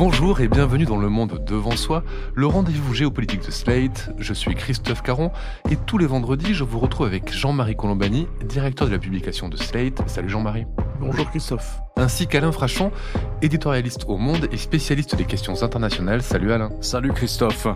Bonjour 0.00 0.40
et 0.40 0.48
bienvenue 0.48 0.86
dans 0.86 0.96
le 0.96 1.10
monde 1.10 1.44
devant 1.46 1.76
soi, 1.76 2.02
le 2.34 2.46
rendez-vous 2.46 2.94
géopolitique 2.94 3.44
de 3.44 3.50
Slate. 3.50 4.08
Je 4.16 4.32
suis 4.32 4.54
Christophe 4.54 5.02
Caron 5.02 5.30
et 5.70 5.76
tous 5.76 5.98
les 5.98 6.06
vendredis, 6.06 6.54
je 6.54 6.64
vous 6.64 6.78
retrouve 6.78 7.06
avec 7.06 7.30
Jean-Marie 7.30 7.76
Colombani, 7.76 8.26
directeur 8.42 8.86
de 8.86 8.92
la 8.92 8.98
publication 8.98 9.50
de 9.50 9.58
Slate. 9.58 10.00
Salut 10.06 10.30
Jean-Marie. 10.30 10.64
Bonjour 11.00 11.28
Christophe. 11.28 11.80
Ainsi 11.98 12.26
qu'Alain 12.26 12.50
Frachon, 12.50 12.92
éditorialiste 13.42 14.06
au 14.08 14.16
Monde 14.16 14.48
et 14.50 14.56
spécialiste 14.56 15.16
des 15.16 15.26
questions 15.26 15.62
internationales. 15.62 16.22
Salut 16.22 16.50
Alain. 16.50 16.70
Salut 16.80 17.12
Christophe. 17.12 17.66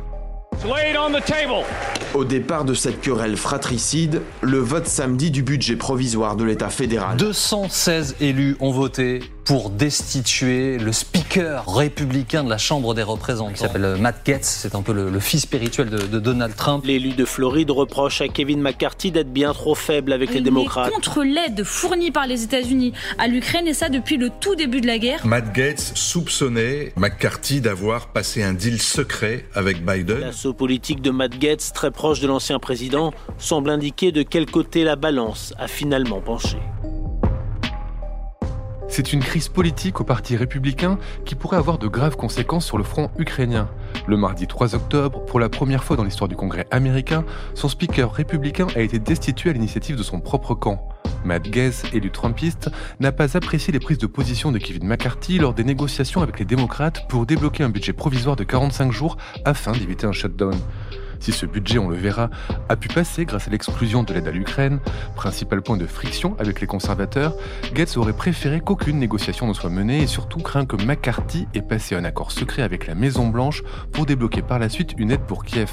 Au 2.14 2.24
départ 2.24 2.64
de 2.64 2.72
cette 2.72 3.02
querelle 3.02 3.36
fratricide, 3.36 4.22
le 4.40 4.58
vote 4.58 4.86
samedi 4.86 5.30
du 5.30 5.42
budget 5.42 5.76
provisoire 5.76 6.36
de 6.36 6.44
l'État 6.44 6.70
fédéral. 6.70 7.18
216 7.18 8.16
élus 8.20 8.56
ont 8.60 8.70
voté 8.70 9.20
pour 9.44 9.68
destituer 9.68 10.78
le 10.78 10.92
speaker 10.92 11.23
républicain 11.66 12.44
de 12.44 12.50
la 12.50 12.58
Chambre 12.58 12.94
des 12.94 13.02
représentants, 13.02 13.52
qui 13.52 13.60
s'appelle 13.60 13.96
Matt 13.98 14.24
Gaetz. 14.24 14.44
C'est 14.44 14.74
un 14.74 14.82
peu 14.82 14.92
le, 14.92 15.20
fils 15.20 15.42
spirituel 15.42 15.90
de, 15.90 16.18
Donald 16.18 16.54
Trump. 16.54 16.84
L'élu 16.84 17.10
de 17.10 17.24
Floride 17.24 17.70
reproche 17.70 18.20
à 18.20 18.28
Kevin 18.28 18.60
McCarthy 18.60 19.10
d'être 19.10 19.32
bien 19.32 19.52
trop 19.52 19.74
faible 19.74 20.12
avec 20.12 20.32
les 20.32 20.40
démocrates. 20.40 20.90
contre 20.90 21.22
l'aide 21.22 21.64
fournie 21.64 22.10
par 22.10 22.26
les 22.26 22.44
États-Unis 22.44 22.92
à 23.18 23.26
l'Ukraine, 23.26 23.66
et 23.66 23.74
ça 23.74 23.88
depuis 23.88 24.16
le 24.16 24.30
tout 24.40 24.54
début 24.54 24.80
de 24.80 24.86
la 24.86 24.98
guerre. 24.98 25.26
Matt 25.26 25.52
Gaetz 25.52 25.92
soupçonnait 25.94 26.92
McCarthy 26.96 27.60
d'avoir 27.60 28.08
passé 28.08 28.42
un 28.42 28.52
deal 28.52 28.80
secret 28.80 29.46
avec 29.54 29.84
Biden. 29.84 30.20
L'assaut 30.20 30.54
politique 30.54 31.02
de 31.02 31.10
Matt 31.10 31.38
Gaetz, 31.38 31.72
très 31.72 31.90
proche 31.90 32.20
de 32.20 32.26
l'ancien 32.26 32.58
président, 32.58 33.12
semble 33.38 33.70
indiquer 33.70 34.12
de 34.12 34.22
quel 34.22 34.46
côté 34.46 34.84
la 34.84 34.96
balance 34.96 35.54
a 35.58 35.68
finalement 35.68 36.20
penché. 36.20 36.58
C'est 38.88 39.12
une 39.12 39.20
crise 39.20 39.48
politique 39.48 40.00
au 40.00 40.04
Parti 40.04 40.36
républicain 40.36 40.98
qui 41.24 41.34
pourrait 41.34 41.56
avoir 41.56 41.78
de 41.78 41.88
graves 41.88 42.16
conséquences 42.16 42.66
sur 42.66 42.78
le 42.78 42.84
front 42.84 43.10
ukrainien. 43.18 43.68
Le 44.06 44.16
mardi 44.16 44.46
3 44.46 44.74
octobre, 44.74 45.24
pour 45.24 45.40
la 45.40 45.48
première 45.48 45.82
fois 45.82 45.96
dans 45.96 46.04
l'histoire 46.04 46.28
du 46.28 46.36
Congrès 46.36 46.66
américain, 46.70 47.24
son 47.54 47.68
speaker 47.68 48.12
républicain 48.12 48.66
a 48.76 48.80
été 48.80 48.98
destitué 48.98 49.50
à 49.50 49.52
l'initiative 49.52 49.96
de 49.96 50.02
son 50.02 50.20
propre 50.20 50.54
camp. 50.54 50.88
Matt 51.24 51.48
Gaetz, 51.48 51.84
élu 51.92 52.10
trumpiste, 52.10 52.70
n'a 53.00 53.10
pas 53.10 53.36
apprécié 53.36 53.72
les 53.72 53.80
prises 53.80 53.98
de 53.98 54.06
position 54.06 54.52
de 54.52 54.58
Kevin 54.58 54.86
McCarthy 54.86 55.38
lors 55.38 55.54
des 55.54 55.64
négociations 55.64 56.22
avec 56.22 56.38
les 56.38 56.44
démocrates 56.44 57.08
pour 57.08 57.26
débloquer 57.26 57.64
un 57.64 57.70
budget 57.70 57.94
provisoire 57.94 58.36
de 58.36 58.44
45 58.44 58.92
jours 58.92 59.16
afin 59.44 59.72
d'éviter 59.72 60.06
un 60.06 60.12
shutdown. 60.12 60.54
Si 61.20 61.32
ce 61.32 61.46
budget, 61.46 61.78
on 61.78 61.88
le 61.88 61.96
verra, 61.96 62.30
a 62.68 62.76
pu 62.76 62.88
passer 62.88 63.24
grâce 63.24 63.48
à 63.48 63.50
l'exclusion 63.50 64.02
de 64.02 64.12
l'aide 64.12 64.28
à 64.28 64.30
l'Ukraine, 64.30 64.80
principal 65.16 65.62
point 65.62 65.76
de 65.76 65.86
friction 65.86 66.36
avec 66.38 66.60
les 66.60 66.66
conservateurs, 66.66 67.34
Gates 67.74 67.96
aurait 67.96 68.12
préféré 68.12 68.60
qu'aucune 68.60 68.98
négociation 68.98 69.46
ne 69.46 69.52
soit 69.52 69.70
menée 69.70 70.02
et 70.02 70.06
surtout 70.06 70.40
craint 70.40 70.66
que 70.66 70.76
McCarthy 70.76 71.46
ait 71.54 71.62
passé 71.62 71.94
un 71.94 72.04
accord 72.04 72.32
secret 72.32 72.62
avec 72.62 72.86
la 72.86 72.94
Maison 72.94 73.28
Blanche 73.28 73.62
pour 73.92 74.06
débloquer 74.06 74.42
par 74.42 74.58
la 74.58 74.68
suite 74.68 74.94
une 74.98 75.10
aide 75.10 75.22
pour 75.22 75.44
Kiev. 75.44 75.70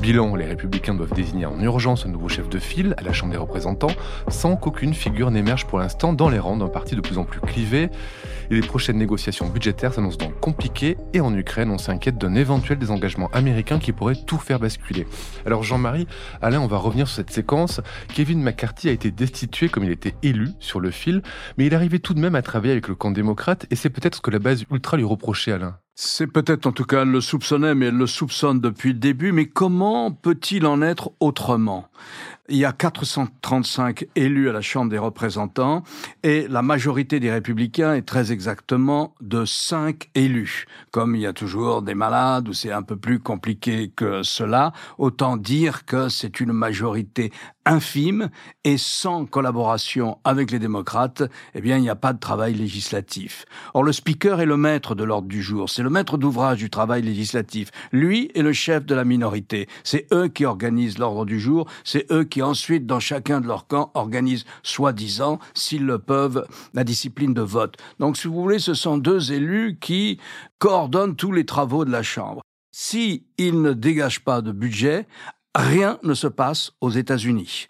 Bilan, 0.00 0.36
les 0.36 0.44
républicains 0.44 0.94
doivent 0.94 1.12
désigner 1.14 1.46
en 1.46 1.60
urgence 1.60 2.06
un 2.06 2.10
nouveau 2.10 2.28
chef 2.28 2.48
de 2.48 2.58
file 2.58 2.94
à 2.98 3.02
la 3.02 3.12
Chambre 3.12 3.32
des 3.32 3.38
représentants, 3.38 3.90
sans 4.28 4.56
qu'aucune 4.56 4.94
figure 4.94 5.30
n'émerge 5.30 5.66
pour 5.66 5.78
l'instant 5.78 6.12
dans 6.12 6.28
les 6.28 6.38
rangs 6.38 6.56
d'un 6.56 6.68
parti 6.68 6.94
de 6.94 7.00
plus 7.00 7.18
en 7.18 7.24
plus 7.24 7.40
clivé. 7.40 7.88
Et 8.50 8.54
les 8.54 8.60
prochaines 8.60 8.98
négociations 8.98 9.48
budgétaires 9.48 9.94
s'annoncent 9.94 10.18
donc 10.18 10.38
compliquées, 10.38 10.96
et 11.12 11.20
en 11.20 11.34
Ukraine, 11.34 11.70
on 11.70 11.78
s'inquiète 11.78 12.18
d'un 12.18 12.34
éventuel 12.34 12.78
désengagement 12.78 13.28
américain 13.32 13.78
qui 13.78 13.92
pourrait 13.92 14.16
tout 14.26 14.38
faire 14.38 14.60
basculer. 14.60 15.06
Alors 15.44 15.62
Jean-Marie, 15.62 16.06
Alain, 16.42 16.60
on 16.60 16.66
va 16.66 16.76
revenir 16.76 17.08
sur 17.08 17.16
cette 17.16 17.30
séquence. 17.30 17.80
Kevin 18.14 18.42
McCarthy 18.42 18.88
a 18.88 18.92
été 18.92 19.10
destitué 19.10 19.68
comme 19.68 19.84
il 19.84 19.90
était 19.90 20.14
élu 20.22 20.50
sur 20.60 20.78
le 20.78 20.90
fil, 20.90 21.22
mais 21.58 21.66
il 21.66 21.74
arrivait 21.74 21.98
tout 21.98 22.14
de 22.14 22.20
même 22.20 22.34
à 22.34 22.42
travailler 22.42 22.72
avec 22.72 22.88
le 22.88 22.94
camp 22.94 23.10
démocrate, 23.10 23.66
et 23.70 23.76
c'est 23.76 23.90
peut-être 23.90 24.16
ce 24.16 24.20
que 24.20 24.30
la 24.30 24.38
base 24.38 24.64
ultra 24.70 24.96
lui 24.96 25.04
reprochait, 25.04 25.52
Alain. 25.52 25.78
C'est 25.98 26.26
peut-être 26.26 26.66
en 26.66 26.72
tout 26.72 26.84
cas, 26.84 27.02
elle 27.02 27.10
le 27.10 27.22
soupçonnait, 27.22 27.74
mais 27.74 27.86
elle 27.86 27.96
le 27.96 28.06
soupçonne 28.06 28.60
depuis 28.60 28.92
le 28.92 28.98
début. 28.98 29.32
Mais 29.32 29.46
comment 29.46 30.12
peut-il 30.12 30.66
en 30.66 30.82
être 30.82 31.12
autrement? 31.20 31.88
Il 32.48 32.56
y 32.56 32.64
a 32.64 32.72
435 32.72 34.06
élus 34.14 34.48
à 34.48 34.52
la 34.52 34.60
Chambre 34.60 34.90
des 34.90 34.98
représentants 34.98 35.82
et 36.22 36.46
la 36.48 36.62
majorité 36.62 37.20
des 37.20 37.30
républicains 37.30 37.94
est 37.94 38.02
très 38.02 38.32
exactement 38.32 39.14
de 39.20 39.44
5 39.44 40.10
élus. 40.14 40.66
Comme 40.90 41.14
il 41.14 41.22
y 41.22 41.26
a 41.26 41.32
toujours 41.32 41.82
des 41.82 41.94
malades 41.94 42.48
ou 42.48 42.52
c'est 42.52 42.72
un 42.72 42.82
peu 42.82 42.96
plus 42.96 43.18
compliqué 43.18 43.92
que 43.94 44.22
cela, 44.22 44.72
autant 44.98 45.36
dire 45.36 45.84
que 45.84 46.08
c'est 46.08 46.40
une 46.40 46.52
majorité 46.52 47.32
infime 47.66 48.30
et 48.64 48.78
sans 48.78 49.26
collaboration 49.26 50.18
avec 50.24 50.50
les 50.50 50.58
démocrates, 50.58 51.24
eh 51.54 51.60
bien, 51.60 51.76
il 51.76 51.82
n'y 51.82 51.90
a 51.90 51.96
pas 51.96 52.12
de 52.12 52.18
travail 52.18 52.54
législatif. 52.54 53.44
Or, 53.74 53.82
le 53.82 53.92
speaker 53.92 54.40
est 54.40 54.46
le 54.46 54.56
maître 54.56 54.94
de 54.94 55.04
l'ordre 55.04 55.28
du 55.28 55.42
jour. 55.42 55.68
C'est 55.68 55.82
le 55.82 55.90
maître 55.90 56.16
d'ouvrage 56.16 56.58
du 56.58 56.70
travail 56.70 57.02
législatif. 57.02 57.70
Lui 57.92 58.30
est 58.34 58.42
le 58.42 58.52
chef 58.52 58.86
de 58.86 58.94
la 58.94 59.04
minorité. 59.04 59.68
C'est 59.82 60.06
eux 60.12 60.28
qui 60.28 60.44
organisent 60.44 60.98
l'ordre 60.98 61.26
du 61.26 61.40
jour. 61.40 61.68
C'est 61.84 62.10
eux 62.12 62.24
qui 62.24 62.35
qui 62.36 62.42
ensuite, 62.42 62.84
dans 62.84 63.00
chacun 63.00 63.40
de 63.40 63.46
leurs 63.46 63.66
camps, 63.66 63.90
organisent, 63.94 64.44
soi-disant, 64.62 65.38
s'ils 65.54 65.86
le 65.86 65.98
peuvent, 65.98 66.46
la 66.74 66.84
discipline 66.84 67.32
de 67.32 67.40
vote. 67.40 67.78
Donc, 67.98 68.18
si 68.18 68.28
vous 68.28 68.34
voulez, 68.34 68.58
ce 68.58 68.74
sont 68.74 68.98
deux 68.98 69.32
élus 69.32 69.78
qui 69.80 70.20
coordonnent 70.58 71.16
tous 71.16 71.32
les 71.32 71.46
travaux 71.46 71.86
de 71.86 71.90
la 71.90 72.02
Chambre. 72.02 72.42
Si 72.72 73.24
ne 73.38 73.72
dégagent 73.72 74.22
pas 74.22 74.42
de 74.42 74.52
budget, 74.52 75.08
rien 75.54 75.98
ne 76.02 76.12
se 76.12 76.26
passe 76.26 76.72
aux 76.82 76.90
États-Unis. 76.90 77.68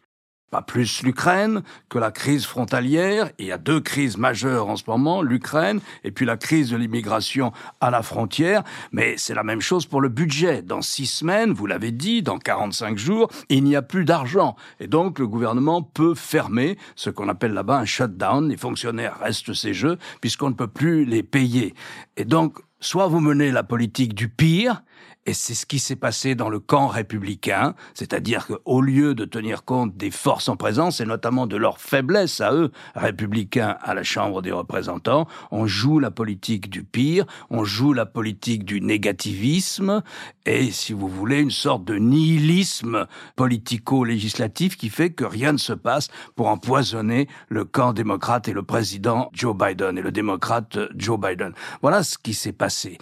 Pas 0.50 0.62
plus 0.62 1.02
l'Ukraine 1.02 1.62
que 1.88 1.98
la 1.98 2.12
crise 2.12 2.46
frontalière. 2.46 3.30
Il 3.38 3.46
y 3.46 3.52
a 3.52 3.58
deux 3.58 3.80
crises 3.80 4.16
majeures 4.16 4.68
en 4.68 4.76
ce 4.76 4.84
moment, 4.86 5.20
l'Ukraine 5.20 5.80
et 6.04 6.12
puis 6.12 6.24
la 6.24 6.36
crise 6.36 6.70
de 6.70 6.76
l'immigration 6.76 7.52
à 7.80 7.90
la 7.90 8.02
frontière. 8.02 8.62
Mais 8.92 9.14
c'est 9.16 9.34
la 9.34 9.42
même 9.42 9.60
chose 9.60 9.86
pour 9.86 10.00
le 10.00 10.08
budget. 10.08 10.62
Dans 10.62 10.82
six 10.82 11.06
semaines, 11.06 11.52
vous 11.52 11.66
l'avez 11.66 11.90
dit, 11.90 12.22
dans 12.22 12.38
45 12.38 12.96
jours, 12.96 13.28
il 13.48 13.64
n'y 13.64 13.74
a 13.74 13.82
plus 13.82 14.04
d'argent. 14.04 14.54
Et 14.78 14.86
donc 14.86 15.18
le 15.18 15.26
gouvernement 15.26 15.82
peut 15.82 16.14
fermer 16.14 16.78
ce 16.94 17.10
qu'on 17.10 17.28
appelle 17.28 17.52
là-bas 17.52 17.78
un 17.78 17.84
shutdown. 17.84 18.48
Les 18.48 18.56
fonctionnaires 18.56 19.18
restent 19.18 19.52
ces 19.52 19.74
jeux 19.74 19.98
puisqu'on 20.20 20.50
ne 20.50 20.54
peut 20.54 20.68
plus 20.68 21.04
les 21.04 21.24
payer. 21.24 21.74
Et 22.16 22.24
donc, 22.24 22.58
soit 22.80 23.08
vous 23.08 23.20
menez 23.20 23.50
la 23.50 23.62
politique 23.62 24.14
du 24.14 24.28
pire, 24.28 24.82
et 25.26 25.34
c'est 25.34 25.54
ce 25.54 25.66
qui 25.66 25.80
s'est 25.80 25.96
passé 25.96 26.34
dans 26.36 26.48
le 26.48 26.60
camp 26.60 26.86
républicain, 26.86 27.74
c'est-à-dire 27.94 28.46
qu'au 28.46 28.80
lieu 28.80 29.14
de 29.14 29.24
tenir 29.24 29.64
compte 29.64 29.96
des 29.96 30.12
forces 30.12 30.48
en 30.48 30.56
présence, 30.56 31.00
et 31.00 31.04
notamment 31.04 31.46
de 31.46 31.56
leur 31.56 31.80
faiblesse 31.80 32.40
à 32.40 32.52
eux, 32.52 32.70
républicains 32.94 33.76
à 33.82 33.94
la 33.94 34.04
Chambre 34.04 34.40
des 34.40 34.52
représentants, 34.52 35.26
on 35.50 35.66
joue 35.66 35.98
la 35.98 36.12
politique 36.12 36.70
du 36.70 36.84
pire, 36.84 37.26
on 37.50 37.64
joue 37.64 37.92
la 37.92 38.06
politique 38.06 38.64
du 38.64 38.80
négativisme, 38.80 40.02
et 40.46 40.70
si 40.70 40.92
vous 40.92 41.08
voulez, 41.08 41.40
une 41.40 41.50
sorte 41.50 41.84
de 41.84 41.96
nihilisme 41.96 43.06
politico-législatif 43.34 44.76
qui 44.76 44.90
fait 44.90 45.10
que 45.10 45.24
rien 45.24 45.52
ne 45.52 45.58
se 45.58 45.72
passe 45.72 46.08
pour 46.36 46.46
empoisonner 46.48 47.28
le 47.48 47.64
camp 47.64 47.92
démocrate 47.92 48.46
et 48.46 48.52
le 48.52 48.62
président 48.62 49.30
Joe 49.32 49.56
Biden, 49.56 49.98
et 49.98 50.02
le 50.02 50.12
démocrate 50.12 50.78
Joe 50.94 51.18
Biden. 51.18 51.52
Voilà 51.82 52.04
ce 52.04 52.16
qui 52.16 52.32
s'est 52.32 52.52
passé. 52.52 52.98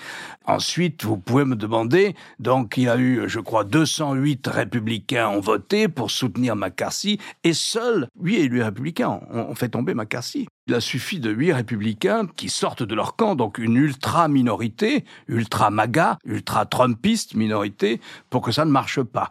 Ensuite, 0.46 1.04
vous 1.04 1.18
pouvez 1.18 1.44
me 1.44 1.56
demander 1.56 2.13
donc 2.38 2.76
il 2.76 2.84
y 2.84 2.88
a 2.88 2.96
eu, 2.96 3.28
je 3.28 3.40
crois, 3.40 3.64
208 3.64 4.46
républicains 4.46 5.28
ont 5.28 5.40
voté 5.40 5.88
pour 5.88 6.10
soutenir 6.10 6.56
McCarthy 6.56 7.18
et 7.42 7.52
seuls 7.52 8.08
8 8.20 8.36
élus 8.36 8.62
républicains 8.62 9.20
ont 9.30 9.54
fait 9.54 9.68
tomber 9.68 9.94
McCarthy. 9.94 10.46
Il 10.66 10.72
a 10.72 10.80
suffi 10.80 11.20
de 11.20 11.30
huit 11.30 11.52
républicains 11.52 12.26
qui 12.36 12.48
sortent 12.48 12.82
de 12.82 12.94
leur 12.94 13.16
camp, 13.16 13.34
donc 13.34 13.58
une 13.58 13.76
ultra-minorité, 13.76 15.04
ultra-MAGA, 15.28 16.18
ultra-Trumpiste 16.24 17.34
minorité, 17.34 18.00
pour 18.30 18.40
que 18.40 18.50
ça 18.50 18.64
ne 18.64 18.70
marche 18.70 19.02
pas. 19.02 19.30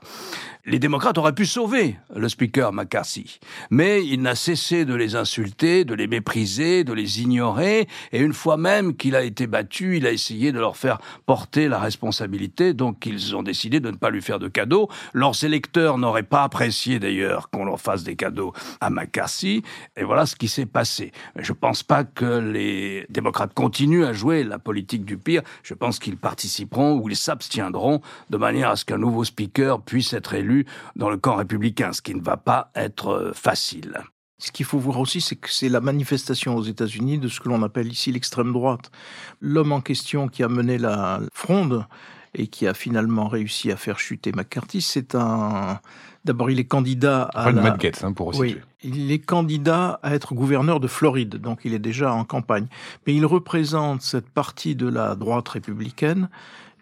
Les 0.65 0.79
démocrates 0.79 1.17
auraient 1.17 1.33
pu 1.33 1.45
sauver 1.45 1.97
le 2.15 2.29
speaker 2.29 2.71
McCarthy, 2.71 3.39
mais 3.69 4.05
il 4.05 4.21
n'a 4.21 4.35
cessé 4.35 4.85
de 4.85 4.93
les 4.93 5.15
insulter, 5.15 5.83
de 5.83 5.93
les 5.93 6.07
mépriser, 6.07 6.85
de 6.85 6.93
les 6.93 7.21
ignorer, 7.21 7.89
et 8.13 8.19
une 8.19 8.31
fois 8.31 8.55
même 8.55 8.95
qu'il 8.95 9.15
a 9.15 9.23
été 9.23 9.45
battu, 9.45 9.97
il 9.97 10.07
a 10.07 10.11
essayé 10.11 10.53
de 10.53 10.59
leur 10.59 10.77
faire 10.77 10.99
porter 11.25 11.67
la 11.67 11.79
responsabilité, 11.79 12.73
donc 12.73 13.05
ils 13.05 13.35
ont 13.35 13.43
décidé 13.43 13.81
de 13.81 13.91
ne 13.91 13.97
pas 13.97 14.09
lui 14.09 14.21
faire 14.21 14.39
de 14.39 14.47
cadeaux. 14.47 14.87
Leurs 15.13 15.43
électeurs 15.43 15.97
n'auraient 15.97 16.23
pas 16.23 16.43
apprécié 16.43 16.97
d'ailleurs 16.99 17.49
qu'on 17.49 17.65
leur 17.65 17.81
fasse 17.81 18.03
des 18.03 18.15
cadeaux 18.15 18.53
à 18.79 18.89
McCarthy, 18.89 19.63
et 19.97 20.03
voilà 20.03 20.25
ce 20.25 20.35
qui 20.37 20.47
s'est 20.47 20.67
passé. 20.67 21.11
Je 21.35 21.51
ne 21.51 21.57
pense 21.57 21.83
pas 21.83 22.03
que 22.03 22.39
les 22.39 23.05
démocrates 23.09 23.53
continuent 23.53 24.05
à 24.05 24.13
jouer 24.13 24.43
la 24.43 24.59
politique 24.59 25.05
du 25.05 25.17
pire. 25.17 25.41
Je 25.63 25.73
pense 25.73 25.99
qu'ils 25.99 26.17
participeront 26.17 26.99
ou 26.99 27.09
ils 27.09 27.15
s'abstiendront 27.15 28.01
de 28.29 28.37
manière 28.37 28.69
à 28.69 28.75
ce 28.75 28.85
qu'un 28.85 28.97
nouveau 28.97 29.23
speaker 29.23 29.81
puisse 29.81 30.13
être 30.13 30.33
élu 30.33 30.65
dans 30.95 31.09
le 31.09 31.17
camp 31.17 31.35
républicain, 31.35 31.93
ce 31.93 32.01
qui 32.01 32.15
ne 32.15 32.21
va 32.21 32.37
pas 32.37 32.71
être 32.75 33.09
euh, 33.09 33.33
facile. 33.33 34.01
Ce 34.39 34.51
qu'il 34.51 34.65
faut 34.65 34.79
voir 34.79 34.99
aussi, 34.99 35.21
c'est 35.21 35.37
que 35.37 35.49
c'est 35.49 35.69
la 35.69 35.79
manifestation 35.79 36.55
aux 36.55 36.63
États-Unis 36.63 37.17
de 37.17 37.29
ce 37.29 37.39
que 37.39 37.47
l'on 37.47 37.63
appelle 37.63 37.87
ici 37.87 38.11
l'extrême 38.11 38.51
droite. 38.51 38.91
L'homme 39.39 39.71
en 39.71 39.79
question 39.79 40.27
qui 40.27 40.43
a 40.43 40.49
mené 40.49 40.77
la 40.77 41.21
fronde 41.33 41.85
et 42.33 42.47
qui 42.47 42.67
a 42.67 42.73
finalement 42.73 43.27
réussi 43.27 43.71
à 43.71 43.77
faire 43.77 43.99
chuter 43.99 44.31
McCarthy, 44.33 44.81
c'est 44.81 45.15
un, 45.15 45.79
D'abord, 46.25 46.49
il 46.49 46.59
est 46.59 46.65
candidat 46.65 47.23
à. 47.33 47.51
La... 47.51 47.61
Matt 47.61 47.79
Gaetz, 47.79 48.03
hein, 48.03 48.13
pour 48.13 48.37
oui, 48.39 48.57
il 48.83 49.11
est 49.11 49.19
candidat 49.19 49.99
à 50.03 50.13
être 50.13 50.33
gouverneur 50.33 50.79
de 50.79 50.87
Floride, 50.87 51.35
donc 51.35 51.61
il 51.65 51.73
est 51.73 51.79
déjà 51.79 52.13
en 52.13 52.23
campagne. 52.23 52.67
Mais 53.05 53.13
il 53.13 53.25
représente 53.25 54.01
cette 54.01 54.29
partie 54.29 54.75
de 54.75 54.87
la 54.87 55.15
droite 55.15 55.49
républicaine 55.49 56.29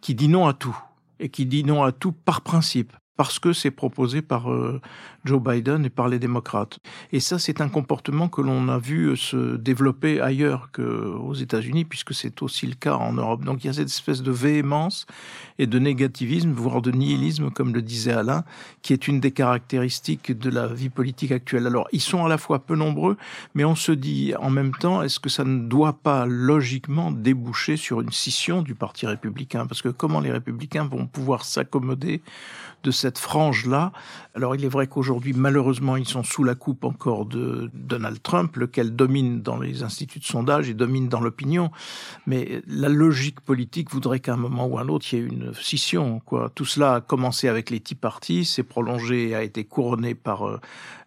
qui 0.01 0.15
dit 0.15 0.27
non 0.27 0.47
à 0.47 0.53
tout 0.53 0.77
et 1.19 1.29
qui 1.29 1.45
dit 1.45 1.63
non 1.63 1.83
à 1.83 1.91
tout 1.91 2.11
par 2.11 2.41
principe 2.41 2.93
parce 3.21 3.37
que 3.37 3.53
c'est 3.53 3.69
proposé 3.69 4.23
par 4.23 4.51
euh, 4.51 4.81
Joe 5.25 5.39
Biden 5.39 5.85
et 5.85 5.91
par 5.91 6.07
les 6.07 6.17
démocrates. 6.17 6.79
Et 7.11 7.19
ça, 7.19 7.37
c'est 7.37 7.61
un 7.61 7.69
comportement 7.69 8.29
que 8.29 8.41
l'on 8.41 8.67
a 8.67 8.79
vu 8.79 9.15
se 9.15 9.57
développer 9.57 10.19
ailleurs 10.19 10.71
qu'aux 10.71 11.35
États-Unis, 11.35 11.85
puisque 11.85 12.15
c'est 12.15 12.41
aussi 12.41 12.65
le 12.65 12.73
cas 12.73 12.95
en 12.95 13.13
Europe. 13.13 13.43
Donc 13.43 13.63
il 13.63 13.67
y 13.67 13.69
a 13.69 13.73
cette 13.73 13.89
espèce 13.89 14.23
de 14.23 14.31
véhémence 14.31 15.05
et 15.59 15.67
de 15.67 15.77
négativisme, 15.77 16.51
voire 16.51 16.81
de 16.81 16.89
nihilisme, 16.89 17.51
comme 17.51 17.75
le 17.75 17.83
disait 17.83 18.13
Alain, 18.13 18.43
qui 18.81 18.91
est 18.91 19.07
une 19.07 19.19
des 19.19 19.29
caractéristiques 19.29 20.35
de 20.35 20.49
la 20.49 20.65
vie 20.65 20.89
politique 20.89 21.31
actuelle. 21.31 21.67
Alors, 21.67 21.87
ils 21.91 22.01
sont 22.01 22.25
à 22.25 22.27
la 22.27 22.39
fois 22.39 22.57
peu 22.57 22.75
nombreux, 22.75 23.17
mais 23.53 23.65
on 23.65 23.75
se 23.75 23.91
dit 23.91 24.33
en 24.39 24.49
même 24.49 24.73
temps, 24.73 25.03
est-ce 25.03 25.19
que 25.19 25.29
ça 25.29 25.43
ne 25.43 25.59
doit 25.59 25.93
pas 25.93 26.25
logiquement 26.25 27.11
déboucher 27.11 27.77
sur 27.77 28.01
une 28.01 28.11
scission 28.11 28.63
du 28.63 28.73
Parti 28.73 29.05
républicain? 29.05 29.67
Parce 29.67 29.83
que 29.83 29.89
comment 29.89 30.21
les 30.21 30.31
républicains 30.31 30.85
vont 30.85 31.05
pouvoir 31.05 31.45
s'accommoder 31.45 32.23
de 32.83 32.91
cette 32.91 33.10
frange-là 33.17 33.91
Alors, 34.35 34.55
il 34.55 34.63
est 34.63 34.69
vrai 34.69 34.87
qu'aujourd'hui, 34.87 35.33
malheureusement, 35.33 35.97
ils 35.97 36.07
sont 36.07 36.23
sous 36.23 36.43
la 36.43 36.55
coupe 36.55 36.83
encore 36.83 37.25
de 37.25 37.69
Donald 37.73 38.21
Trump, 38.21 38.55
lequel 38.55 38.95
domine 38.95 39.41
dans 39.41 39.59
les 39.59 39.83
instituts 39.83 40.19
de 40.19 40.25
sondage 40.25 40.69
et 40.69 40.73
domine 40.73 41.09
dans 41.09 41.19
l'opinion. 41.19 41.71
Mais 42.27 42.61
la 42.67 42.89
logique 42.89 43.41
politique 43.41 43.91
voudrait 43.91 44.19
qu'à 44.19 44.33
un 44.33 44.37
moment 44.37 44.65
ou 44.65 44.77
à 44.77 44.81
un 44.81 44.87
autre, 44.87 45.05
il 45.11 45.19
y 45.19 45.21
ait 45.21 45.25
une 45.25 45.53
scission. 45.53 46.21
Quoi. 46.25 46.51
Tout 46.53 46.65
cela 46.65 46.95
a 46.95 47.01
commencé 47.01 47.47
avec 47.47 47.69
les 47.69 47.79
Tea 47.79 47.95
Party, 47.95 48.45
s'est 48.45 48.63
prolongé 48.63 49.29
et 49.29 49.35
a 49.35 49.43
été 49.43 49.63
couronné 49.63 50.15
par 50.15 50.47
euh, 50.47 50.59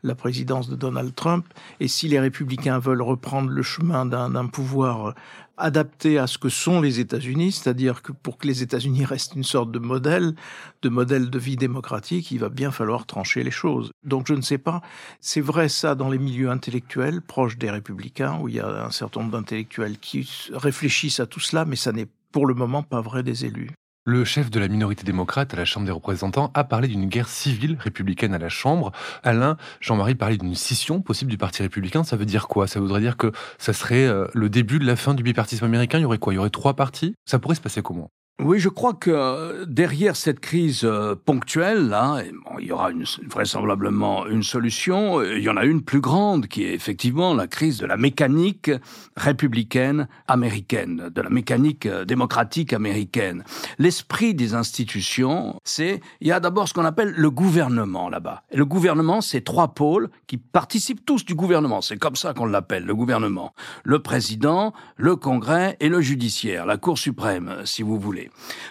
la 0.02 0.14
présidence 0.14 0.68
de 0.68 0.76
Donald 0.76 1.14
Trump. 1.14 1.46
Et 1.80 1.88
si 1.88 2.08
les 2.08 2.20
républicains 2.20 2.78
veulent 2.78 3.02
reprendre 3.02 3.50
le 3.50 3.62
chemin 3.62 4.06
d'un 4.06 4.46
pouvoir 4.46 5.14
adapté 5.56 6.18
à 6.18 6.26
ce 6.26 6.38
que 6.38 6.48
sont 6.48 6.80
les 6.80 7.00
États-Unis, 7.00 7.52
c'est-à-dire 7.52 8.02
que 8.02 8.12
pour 8.12 8.38
que 8.38 8.46
les 8.46 8.62
États-Unis 8.62 9.04
restent 9.04 9.34
une 9.34 9.44
sorte 9.44 9.70
de 9.70 9.78
modèle, 9.78 10.34
de 10.82 10.88
modèle 10.88 11.30
de 11.30 11.38
vie 11.38 11.56
démocratique, 11.56 12.30
il 12.30 12.38
va 12.38 12.48
bien 12.48 12.70
falloir 12.70 13.06
trancher 13.06 13.44
les 13.44 13.50
choses. 13.50 13.90
Donc 14.04 14.26
je 14.26 14.34
ne 14.34 14.42
sais 14.42 14.58
pas, 14.58 14.82
c'est 15.20 15.40
vrai 15.40 15.68
ça 15.68 15.94
dans 15.94 16.10
les 16.10 16.18
milieux 16.18 16.50
intellectuels 16.50 17.22
proches 17.22 17.58
des 17.58 17.70
républicains, 17.70 18.38
où 18.40 18.48
il 18.48 18.56
y 18.56 18.60
a 18.60 18.86
un 18.86 18.90
certain 18.90 19.20
nombre 19.20 19.32
d'intellectuels 19.32 19.98
qui 19.98 20.28
réfléchissent 20.52 21.20
à 21.20 21.26
tout 21.26 21.40
cela, 21.40 21.64
mais 21.64 21.76
ça 21.76 21.92
n'est 21.92 22.08
pour 22.32 22.46
le 22.46 22.54
moment 22.54 22.82
pas 22.82 23.00
vrai 23.00 23.22
des 23.22 23.44
élus. 23.44 23.70
Le 24.06 24.22
chef 24.26 24.50
de 24.50 24.60
la 24.60 24.68
minorité 24.68 25.02
démocrate 25.02 25.54
à 25.54 25.56
la 25.56 25.64
Chambre 25.64 25.86
des 25.86 25.92
représentants 25.92 26.50
a 26.52 26.62
parlé 26.62 26.88
d'une 26.88 27.06
guerre 27.06 27.30
civile 27.30 27.78
républicaine 27.80 28.34
à 28.34 28.38
la 28.38 28.50
Chambre. 28.50 28.92
Alain, 29.22 29.56
Jean-Marie 29.80 30.14
parlait 30.14 30.36
d'une 30.36 30.54
scission 30.54 31.00
possible 31.00 31.30
du 31.30 31.38
Parti 31.38 31.62
républicain. 31.62 32.04
Ça 32.04 32.16
veut 32.16 32.26
dire 32.26 32.46
quoi? 32.46 32.66
Ça 32.66 32.80
voudrait 32.80 33.00
dire 33.00 33.16
que 33.16 33.32
ça 33.56 33.72
serait 33.72 34.06
euh, 34.06 34.26
le 34.34 34.50
début 34.50 34.78
de 34.78 34.84
la 34.84 34.96
fin 34.96 35.14
du 35.14 35.22
bipartisme 35.22 35.64
américain? 35.64 35.96
Il 35.96 36.02
y 36.02 36.04
aurait 36.04 36.18
quoi? 36.18 36.34
Il 36.34 36.36
y 36.36 36.38
aurait 36.38 36.50
trois 36.50 36.76
partis? 36.76 37.14
Ça 37.24 37.38
pourrait 37.38 37.54
se 37.54 37.62
passer 37.62 37.80
comment? 37.80 38.10
Oui, 38.42 38.58
je 38.58 38.68
crois 38.68 38.94
que 38.94 39.12
euh, 39.12 39.64
derrière 39.64 40.16
cette 40.16 40.40
crise 40.40 40.80
euh, 40.82 41.14
ponctuelle, 41.14 41.86
là, 41.86 42.20
il 42.58 42.66
y 42.66 42.72
aura 42.72 42.90
une, 42.90 43.04
vraisemblablement 43.28 44.26
une 44.26 44.42
solution. 44.42 45.22
Il 45.22 45.38
y 45.38 45.48
en 45.48 45.56
a 45.56 45.64
une 45.64 45.82
plus 45.82 46.00
grande, 46.00 46.48
qui 46.48 46.64
est 46.64 46.74
effectivement 46.74 47.32
la 47.32 47.46
crise 47.46 47.78
de 47.78 47.86
la 47.86 47.96
mécanique 47.96 48.72
républicaine 49.16 50.08
américaine, 50.26 51.10
de 51.14 51.22
la 51.22 51.30
mécanique 51.30 51.86
euh, 51.86 52.04
démocratique 52.04 52.72
américaine. 52.72 53.44
L'esprit 53.78 54.34
des 54.34 54.54
institutions, 54.54 55.60
c'est 55.62 56.00
il 56.20 56.26
y 56.26 56.32
a 56.32 56.40
d'abord 56.40 56.68
ce 56.68 56.74
qu'on 56.74 56.84
appelle 56.84 57.14
le 57.16 57.30
gouvernement 57.30 58.08
là-bas. 58.08 58.42
Le 58.52 58.64
gouvernement, 58.64 59.20
c'est 59.20 59.42
trois 59.42 59.74
pôles 59.74 60.10
qui 60.26 60.38
participent 60.38 61.06
tous 61.06 61.24
du 61.24 61.36
gouvernement. 61.36 61.82
C'est 61.82 61.98
comme 61.98 62.16
ça 62.16 62.34
qu'on 62.34 62.46
l'appelle, 62.46 62.84
le 62.84 62.96
gouvernement. 62.96 63.54
Le 63.84 64.00
président, 64.00 64.72
le 64.96 65.14
Congrès 65.14 65.76
et 65.78 65.88
le 65.88 66.00
judiciaire, 66.00 66.66
la 66.66 66.78
Cour 66.78 66.98
suprême, 66.98 67.58
si 67.64 67.84
vous 67.84 68.00
voulez. 68.00 68.23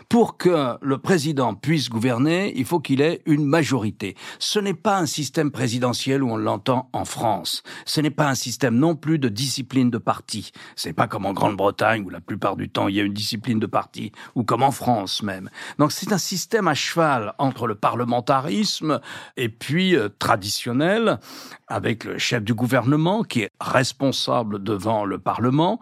Pour 0.09 0.38
que 0.38 0.77
le 0.81 0.97
président 0.97 1.55
puisse 1.55 1.89
gouverner, 1.89 2.53
il 2.55 2.65
faut 2.65 2.79
qu'il 2.79 3.01
ait 3.01 3.21
une 3.25 3.45
majorité. 3.45 4.15
Ce 4.39 4.59
n'est 4.59 4.73
pas 4.73 4.97
un 4.97 5.05
système 5.05 5.51
présidentiel 5.51 6.23
où 6.23 6.31
on 6.31 6.38
l'entend 6.38 6.89
en 6.94 7.05
France. 7.05 7.63
Ce 7.85 8.01
n'est 8.01 8.09
pas 8.09 8.29
un 8.29 8.35
système 8.35 8.75
non 8.75 8.95
plus 8.95 9.19
de 9.19 9.29
discipline 9.29 9.89
de 9.89 9.97
parti. 9.97 10.51
C'est 10.75 10.94
pas 10.94 11.07
comme 11.07 11.25
en 11.25 11.33
Grande-Bretagne 11.33 12.03
où 12.05 12.09
la 12.09 12.21
plupart 12.21 12.55
du 12.55 12.69
temps 12.69 12.88
il 12.88 12.95
y 12.95 13.00
a 13.00 13.03
une 13.03 13.13
discipline 13.13 13.59
de 13.59 13.65
parti, 13.65 14.11
ou 14.35 14.44
comme 14.44 14.63
en 14.63 14.71
France 14.71 15.23
même. 15.23 15.50
Donc 15.79 15.91
c'est 15.91 16.11
un 16.11 16.17
système 16.17 16.67
à 16.67 16.73
cheval 16.73 17.33
entre 17.38 17.67
le 17.67 17.75
parlementarisme 17.75 19.00
et 19.38 19.50
puis 19.50 19.95
euh, 19.95 20.09
traditionnel, 20.19 21.19
avec 21.67 22.03
le 22.03 22.17
chef 22.17 22.44
du 22.44 22.53
gouvernement 22.53 23.23
qui 23.23 23.41
est 23.41 23.51
responsable 23.59 24.61
devant 24.61 25.05
le 25.05 25.17
Parlement 25.17 25.79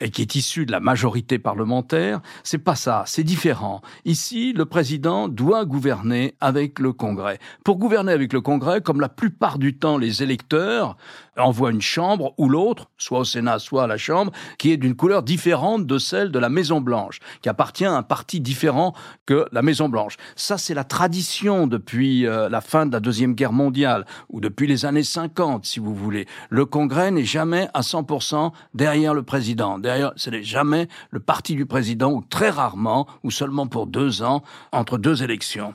et 0.00 0.10
qui 0.10 0.22
est 0.22 0.34
issu 0.34 0.66
de 0.66 0.72
la 0.72 0.80
majorité 0.80 1.38
parlementaire. 1.38 2.20
C'est 2.42 2.58
pas 2.58 2.76
ça 2.76 3.04
c'est 3.06 3.24
différent. 3.24 3.80
Ici, 4.04 4.52
le 4.52 4.64
président 4.64 5.28
doit 5.28 5.64
gouverner 5.64 6.34
avec 6.40 6.78
le 6.78 6.92
Congrès. 6.92 7.38
Pour 7.64 7.78
gouverner 7.78 8.12
avec 8.12 8.32
le 8.32 8.40
Congrès, 8.40 8.80
comme 8.80 9.00
la 9.00 9.08
plupart 9.08 9.58
du 9.58 9.76
temps 9.76 9.98
les 9.98 10.22
électeurs 10.22 10.96
envoient 11.36 11.70
une 11.70 11.82
chambre 11.82 12.34
ou 12.38 12.48
l'autre, 12.48 12.88
soit 12.98 13.20
au 13.20 13.24
Sénat, 13.24 13.58
soit 13.58 13.84
à 13.84 13.86
la 13.86 13.98
Chambre, 13.98 14.32
qui 14.58 14.72
est 14.72 14.76
d'une 14.76 14.96
couleur 14.96 15.22
différente 15.22 15.86
de 15.86 15.98
celle 15.98 16.30
de 16.30 16.38
la 16.38 16.48
Maison 16.48 16.80
Blanche, 16.80 17.20
qui 17.42 17.48
appartient 17.48 17.84
à 17.84 17.92
un 17.92 18.02
parti 18.02 18.40
différent 18.40 18.94
que 19.26 19.46
la 19.52 19.62
Maison 19.62 19.88
Blanche. 19.88 20.16
Ça, 20.34 20.58
c'est 20.58 20.74
la 20.74 20.84
tradition 20.84 21.66
depuis 21.66 22.26
euh, 22.26 22.48
la 22.48 22.60
fin 22.60 22.86
de 22.86 22.92
la 22.92 23.00
Deuxième 23.00 23.34
Guerre 23.34 23.52
mondiale, 23.52 24.06
ou 24.30 24.40
depuis 24.40 24.66
les 24.66 24.84
années 24.84 25.02
50, 25.02 25.64
si 25.64 25.80
vous 25.80 25.94
voulez. 25.94 26.26
Le 26.50 26.64
Congrès 26.64 27.10
n'est 27.10 27.24
jamais 27.24 27.68
à 27.74 27.80
100% 27.80 28.52
derrière 28.74 29.14
le 29.14 29.22
président. 29.22 29.78
Derrière, 29.78 30.12
ce 30.16 30.30
n'est 30.30 30.42
jamais 30.42 30.88
le 31.10 31.20
parti 31.20 31.54
du 31.54 31.66
président, 31.66 32.12
ou 32.12 32.22
très 32.22 32.50
rarement 32.50 33.06
ou 33.22 33.30
seulement 33.30 33.66
pour 33.66 33.86
deux 33.86 34.22
ans 34.22 34.42
entre 34.72 34.98
deux 34.98 35.22
élections. 35.22 35.74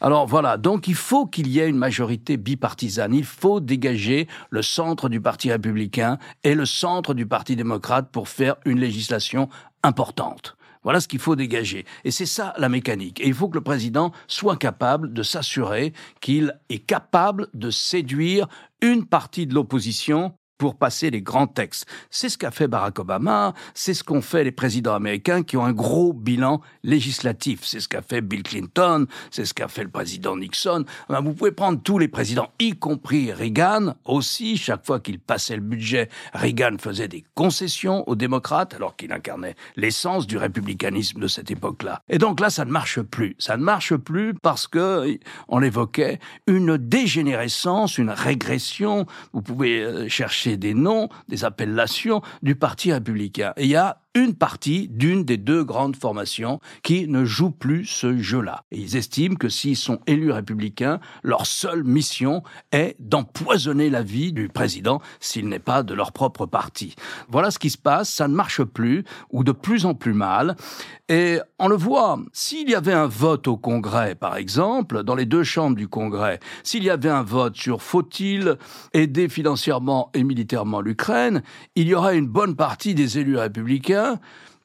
Alors 0.00 0.26
voilà, 0.26 0.56
donc 0.56 0.86
il 0.86 0.94
faut 0.94 1.26
qu'il 1.26 1.48
y 1.48 1.58
ait 1.58 1.68
une 1.68 1.76
majorité 1.76 2.36
bipartisane. 2.36 3.14
Il 3.14 3.24
faut 3.24 3.58
dégager 3.58 4.28
le 4.50 4.62
centre 4.62 5.08
du 5.08 5.20
Parti 5.20 5.50
républicain 5.50 6.18
et 6.44 6.54
le 6.54 6.66
centre 6.66 7.14
du 7.14 7.26
Parti 7.26 7.56
démocrate 7.56 8.08
pour 8.12 8.28
faire 8.28 8.56
une 8.64 8.78
législation 8.78 9.48
importante. 9.82 10.56
Voilà 10.84 11.00
ce 11.00 11.08
qu'il 11.08 11.18
faut 11.18 11.34
dégager. 11.34 11.84
Et 12.04 12.12
c'est 12.12 12.26
ça 12.26 12.54
la 12.58 12.68
mécanique. 12.68 13.20
Et 13.20 13.26
il 13.26 13.34
faut 13.34 13.48
que 13.48 13.56
le 13.56 13.64
président 13.64 14.12
soit 14.28 14.56
capable 14.56 15.12
de 15.12 15.24
s'assurer 15.24 15.92
qu'il 16.20 16.56
est 16.68 16.78
capable 16.78 17.48
de 17.52 17.70
séduire 17.70 18.46
une 18.80 19.04
partie 19.04 19.48
de 19.48 19.54
l'opposition 19.54 20.32
pour 20.58 20.76
passer 20.76 21.10
les 21.10 21.22
grands 21.22 21.46
textes. 21.46 21.86
C'est 22.10 22.28
ce 22.28 22.36
qu'a 22.36 22.50
fait 22.50 22.66
Barack 22.68 22.98
Obama, 22.98 23.54
c'est 23.74 23.94
ce 23.94 24.04
qu'ont 24.04 24.20
fait 24.20 24.44
les 24.44 24.52
présidents 24.52 24.94
américains 24.94 25.42
qui 25.42 25.56
ont 25.56 25.64
un 25.64 25.72
gros 25.72 26.12
bilan 26.12 26.60
législatif. 26.82 27.60
C'est 27.62 27.80
ce 27.80 27.88
qu'a 27.88 28.02
fait 28.02 28.20
Bill 28.20 28.42
Clinton, 28.42 29.06
c'est 29.30 29.44
ce 29.44 29.54
qu'a 29.54 29.68
fait 29.68 29.84
le 29.84 29.90
président 29.90 30.36
Nixon. 30.36 30.84
vous 31.08 31.32
pouvez 31.32 31.52
prendre 31.52 31.80
tous 31.82 31.98
les 31.98 32.08
présidents, 32.08 32.50
y 32.58 32.76
compris 32.76 33.32
Reagan 33.32 33.94
aussi. 34.04 34.56
Chaque 34.56 34.84
fois 34.84 35.00
qu'il 35.00 35.20
passait 35.20 35.56
le 35.56 35.62
budget, 35.62 36.08
Reagan 36.34 36.76
faisait 36.78 37.08
des 37.08 37.24
concessions 37.34 38.08
aux 38.08 38.16
démocrates 38.16 38.74
alors 38.74 38.96
qu'il 38.96 39.12
incarnait 39.12 39.54
l'essence 39.76 40.26
du 40.26 40.36
républicanisme 40.36 41.20
de 41.20 41.28
cette 41.28 41.50
époque-là. 41.50 42.02
Et 42.08 42.18
donc 42.18 42.40
là, 42.40 42.50
ça 42.50 42.64
ne 42.64 42.70
marche 42.70 43.00
plus. 43.00 43.36
Ça 43.38 43.56
ne 43.56 43.62
marche 43.62 43.94
plus 43.94 44.34
parce 44.34 44.66
que, 44.66 45.18
on 45.48 45.58
l'évoquait, 45.58 46.18
une 46.46 46.76
dégénérescence, 46.76 47.98
une 47.98 48.10
régression. 48.10 49.06
Vous 49.32 49.42
pouvez 49.42 49.82
euh, 49.82 50.08
des 50.56 50.74
noms, 50.74 51.08
des 51.28 51.44
appellations 51.44 52.22
du 52.42 52.54
Parti 52.54 52.92
républicain. 52.92 53.52
Et 53.56 53.64
il 53.64 53.70
y 53.70 53.76
a 53.76 54.02
une 54.14 54.34
partie 54.34 54.88
d'une 54.88 55.24
des 55.24 55.36
deux 55.36 55.64
grandes 55.64 55.96
formations 55.96 56.60
qui 56.82 57.06
ne 57.08 57.24
joue 57.24 57.50
plus 57.50 57.86
ce 57.86 58.18
jeu-là. 58.18 58.64
Ils 58.70 58.96
estiment 58.96 59.36
que 59.36 59.48
s'ils 59.48 59.76
sont 59.76 60.00
élus 60.06 60.32
républicains, 60.32 60.98
leur 61.22 61.46
seule 61.46 61.84
mission 61.84 62.42
est 62.72 62.96
d'empoisonner 62.98 63.90
la 63.90 64.02
vie 64.02 64.32
du 64.32 64.48
président 64.48 65.00
s'il 65.20 65.48
n'est 65.48 65.58
pas 65.58 65.82
de 65.82 65.94
leur 65.94 66.12
propre 66.12 66.46
parti. 66.46 66.94
Voilà 67.28 67.50
ce 67.50 67.58
qui 67.58 67.70
se 67.70 67.78
passe, 67.78 68.10
ça 68.10 68.28
ne 68.28 68.34
marche 68.34 68.62
plus, 68.64 69.04
ou 69.30 69.44
de 69.44 69.52
plus 69.52 69.86
en 69.86 69.94
plus 69.94 70.14
mal. 70.14 70.56
Et 71.08 71.38
on 71.58 71.68
le 71.68 71.76
voit, 71.76 72.18
s'il 72.32 72.68
y 72.68 72.74
avait 72.74 72.92
un 72.92 73.06
vote 73.06 73.48
au 73.48 73.56
Congrès, 73.56 74.14
par 74.14 74.36
exemple, 74.36 75.02
dans 75.04 75.14
les 75.14 75.24
deux 75.26 75.42
chambres 75.42 75.76
du 75.76 75.88
Congrès, 75.88 76.38
s'il 76.62 76.84
y 76.84 76.90
avait 76.90 77.08
un 77.08 77.22
vote 77.22 77.56
sur 77.56 77.82
faut-il 77.82 78.56
aider 78.92 79.28
financièrement 79.28 80.10
et 80.12 80.22
militairement 80.22 80.80
l'Ukraine, 80.80 81.42
il 81.76 81.88
y 81.88 81.94
aurait 81.94 82.18
une 82.18 82.26
bonne 82.26 82.56
partie 82.56 82.94
des 82.94 83.18
élus 83.18 83.38
républicains 83.38 83.97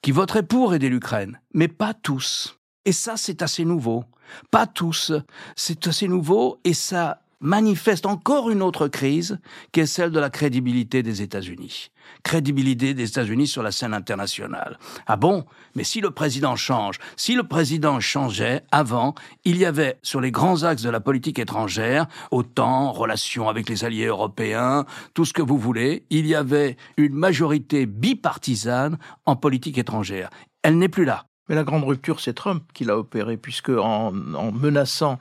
qui 0.02 0.12
voteraient 0.12 0.44
pour 0.44 0.74
aider 0.74 0.90
l'Ukraine, 0.90 1.40
mais 1.54 1.68
pas 1.68 1.94
tous. 1.94 2.58
Et 2.86 2.92
ça, 2.92 3.16
c'est 3.18 3.42
assez 3.42 3.66
nouveau. 3.66 4.04
Pas 4.52 4.68
tous. 4.68 5.12
C'est 5.56 5.88
assez 5.88 6.08
nouveau 6.08 6.60
et 6.63 6.74
ça 6.74 7.23
manifeste 7.44 8.06
encore 8.06 8.50
une 8.50 8.62
autre 8.62 8.88
crise, 8.88 9.38
qui 9.72 9.82
est 9.82 9.86
celle 9.86 10.12
de 10.12 10.20
la 10.20 10.30
crédibilité 10.30 11.04
des 11.04 11.22
États-Unis. 11.22 11.92
Crédibilité 12.24 12.94
des 12.94 13.10
États-Unis 13.10 13.48
sur 13.48 13.62
la 13.62 13.72
scène 13.72 13.94
internationale. 13.94 14.80
Ah 15.06 15.18
bon? 15.18 15.46
Mais 15.76 15.84
si 15.84 16.00
le 16.00 16.10
président 16.12 16.56
change, 16.56 17.00
si 17.18 17.36
le 17.36 17.44
président 17.44 18.00
changeait 18.00 18.64
avant, 18.72 19.14
il 19.44 19.58
y 19.58 19.66
avait 19.66 20.00
sur 20.02 20.22
les 20.22 20.32
grands 20.32 20.64
axes 20.64 20.84
de 20.84 20.90
la 20.90 21.02
politique 21.02 21.38
étrangère, 21.38 22.08
autant 22.32 22.92
relations 22.94 23.50
avec 23.50 23.70
les 23.70 23.84
alliés 23.84 24.06
européens, 24.06 24.86
tout 25.14 25.26
ce 25.26 25.34
que 25.34 25.42
vous 25.42 25.58
voulez, 25.58 26.06
il 26.10 26.26
y 26.26 26.36
avait 26.36 26.78
une 26.96 27.14
majorité 27.14 27.86
bipartisane 27.86 28.98
en 29.26 29.36
politique 29.36 29.78
étrangère. 29.78 30.30
Elle 30.62 30.78
n'est 30.78 30.90
plus 30.90 31.06
là. 31.06 31.26
Mais 31.50 31.56
la 31.56 31.66
grande 31.66 31.84
rupture, 31.84 32.22
c'est 32.22 32.34
Trump 32.34 32.64
qui 32.74 32.86
l'a 32.86 32.98
opéré, 32.98 33.36
puisque 33.36 33.70
en 33.70 34.14
menaçant 34.14 35.20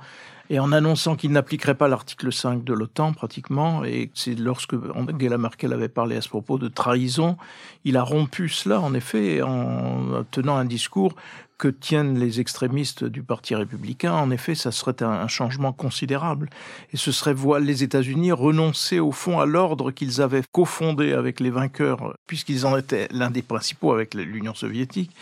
et 0.53 0.59
en 0.59 0.71
annonçant 0.71 1.17
qu'il 1.17 1.33
n'appliquerait 1.33 1.75
pas 1.75 1.89
l'article 1.89 2.31
5 2.31 2.63
de 2.63 2.75
l'OTAN 2.75 3.15
pratiquement, 3.15 3.87
et 3.87 4.11
c'est 4.13 4.35
lorsque 4.35 4.75
Angela 4.95 5.39
Merkel 5.39 5.73
avait 5.73 5.89
parlé 5.89 6.15
à 6.17 6.21
ce 6.21 6.29
propos 6.29 6.59
de 6.59 6.69
trahison, 6.69 7.39
il 7.87 7.97
a 7.97 8.03
rompu 8.03 8.51
cela 8.51 8.79
en 8.79 8.93
effet 8.93 9.41
en 9.41 10.25
tenant 10.31 10.57
un 10.57 10.67
discours 10.67 11.15
que 11.57 11.69
tiennent 11.69 12.19
les 12.19 12.39
extrémistes 12.39 13.05
du 13.05 13.23
Parti 13.23 13.55
républicain, 13.55 14.13
en 14.13 14.31
effet, 14.31 14.55
ça 14.55 14.73
serait 14.73 15.03
un, 15.03 15.29
changement 15.29 15.73
considérable. 15.73 16.51
Et 16.93 16.97
ce 16.97 17.13
serait 17.13 17.35
voir 17.35 17.61
les 17.61 17.85
États-Unis 17.85 18.33
renoncer 18.33 18.99
au 18.99 19.13
fond 19.13 19.39
à 19.39 19.47
l'ordre 19.47 19.93
qu'ils 19.93 20.21
avaient 20.21 20.43
cofondé 20.51 21.13
avec 21.13 21.39
les 21.39 21.51
vainqueurs, 21.51 22.15
puisqu'ils 22.27 22.67
en 22.67 22.77
étaient 22.77 23.07
l'un 23.13 23.31
des 23.31 23.43
principaux 23.43 23.93
avec 23.93 24.15
l'Union 24.15 24.55
soviétique 24.55 25.13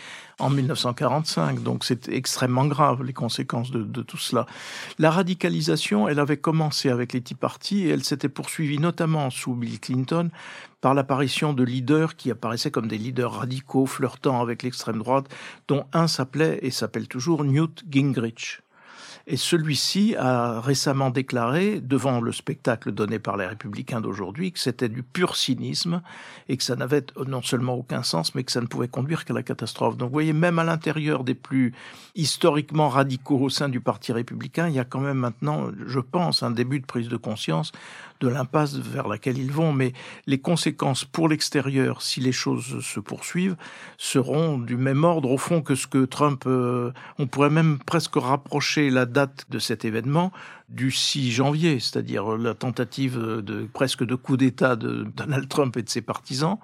en 0.41 0.49
1945. 0.49 1.63
Donc 1.63 1.83
c'est 1.83 2.09
extrêmement 2.09 2.65
grave 2.65 3.03
les 3.03 3.13
conséquences 3.13 3.71
de, 3.71 3.83
de, 3.83 4.01
tout 4.01 4.17
cela. 4.17 4.45
La 4.99 5.11
radicalisation, 5.11 6.07
elle 6.07 6.19
avait 6.19 6.37
commencé 6.37 6.89
avec 6.89 7.13
les 7.13 7.21
Tea 7.21 7.35
Party 7.35 7.85
et 7.85 7.89
elle 7.89 8.03
s'était 8.03 8.29
poursuivie 8.29 8.79
notamment 8.79 9.29
sous 9.29 9.53
Bill 9.53 9.79
Clinton 9.79 10.29
par 10.81 10.93
l'apparition 10.93 11.53
de 11.53 11.63
leaders 11.63 12.15
qui 12.15 12.31
apparaissaient 12.31 12.71
comme 12.71 12.87
des 12.87 12.97
leaders 12.97 13.33
radicaux 13.33 13.85
flirtant 13.85 14.41
avec 14.41 14.63
l'extrême 14.63 14.97
droite, 14.97 15.27
dont 15.67 15.85
un 15.93 16.07
s'appelait 16.07 16.59
et 16.63 16.71
s'appelle 16.71 17.07
toujours 17.07 17.43
Newt 17.43 17.83
Gingrich. 17.89 18.61
Et 19.31 19.37
celui-ci 19.37 20.13
a 20.17 20.59
récemment 20.59 21.09
déclaré, 21.09 21.79
devant 21.79 22.19
le 22.19 22.33
spectacle 22.33 22.91
donné 22.91 23.17
par 23.17 23.37
les 23.37 23.45
républicains 23.45 24.01
d'aujourd'hui, 24.01 24.51
que 24.51 24.59
c'était 24.59 24.89
du 24.89 25.03
pur 25.03 25.37
cynisme 25.37 26.01
et 26.49 26.57
que 26.57 26.63
ça 26.63 26.75
n'avait 26.75 27.05
non 27.25 27.41
seulement 27.41 27.75
aucun 27.75 28.03
sens, 28.03 28.35
mais 28.35 28.43
que 28.43 28.51
ça 28.51 28.59
ne 28.59 28.65
pouvait 28.65 28.89
conduire 28.89 29.23
qu'à 29.23 29.33
la 29.33 29.41
catastrophe. 29.41 29.95
Donc 29.95 30.09
vous 30.09 30.13
voyez, 30.15 30.33
même 30.33 30.59
à 30.59 30.65
l'intérieur 30.65 31.23
des 31.23 31.33
plus 31.33 31.73
historiquement 32.13 32.89
radicaux 32.89 33.39
au 33.39 33.49
sein 33.49 33.69
du 33.69 33.79
Parti 33.79 34.11
républicain, 34.11 34.67
il 34.67 34.75
y 34.75 34.79
a 34.79 34.83
quand 34.83 34.99
même 34.99 35.19
maintenant, 35.19 35.69
je 35.87 36.01
pense, 36.01 36.43
un 36.43 36.51
début 36.51 36.81
de 36.81 36.85
prise 36.85 37.07
de 37.07 37.15
conscience 37.15 37.71
de 38.21 38.27
l'impasse 38.27 38.75
vers 38.75 39.07
laquelle 39.07 39.37
ils 39.37 39.51
vont. 39.51 39.73
Mais 39.73 39.93
les 40.27 40.39
conséquences 40.39 41.05
pour 41.05 41.27
l'extérieur, 41.27 42.01
si 42.01 42.19
les 42.19 42.31
choses 42.31 42.81
se 42.81 42.99
poursuivent, 42.99 43.55
seront 43.97 44.57
du 44.57 44.77
même 44.77 45.03
ordre 45.03 45.31
au 45.31 45.37
fond 45.37 45.61
que 45.61 45.75
ce 45.75 45.87
que 45.87 46.05
Trump... 46.05 46.43
Euh, 46.45 46.91
on 47.17 47.27
pourrait 47.27 47.49
même 47.49 47.79
presque 47.79 48.15
rapprocher 48.15 48.89
la 48.89 49.05
de 49.49 49.59
cet 49.59 49.85
événement 49.85 50.31
du 50.69 50.91
6 50.91 51.31
janvier, 51.31 51.79
c'est-à-dire 51.79 52.37
la 52.37 52.53
tentative 52.53 53.17
de 53.17 53.67
presque 53.73 54.03
de 54.03 54.15
coup 54.15 54.37
d'État 54.37 54.75
de 54.75 55.07
Donald 55.15 55.47
Trump 55.49 55.75
et 55.77 55.83
de 55.83 55.89
ses 55.89 56.01
partisans. 56.01 56.57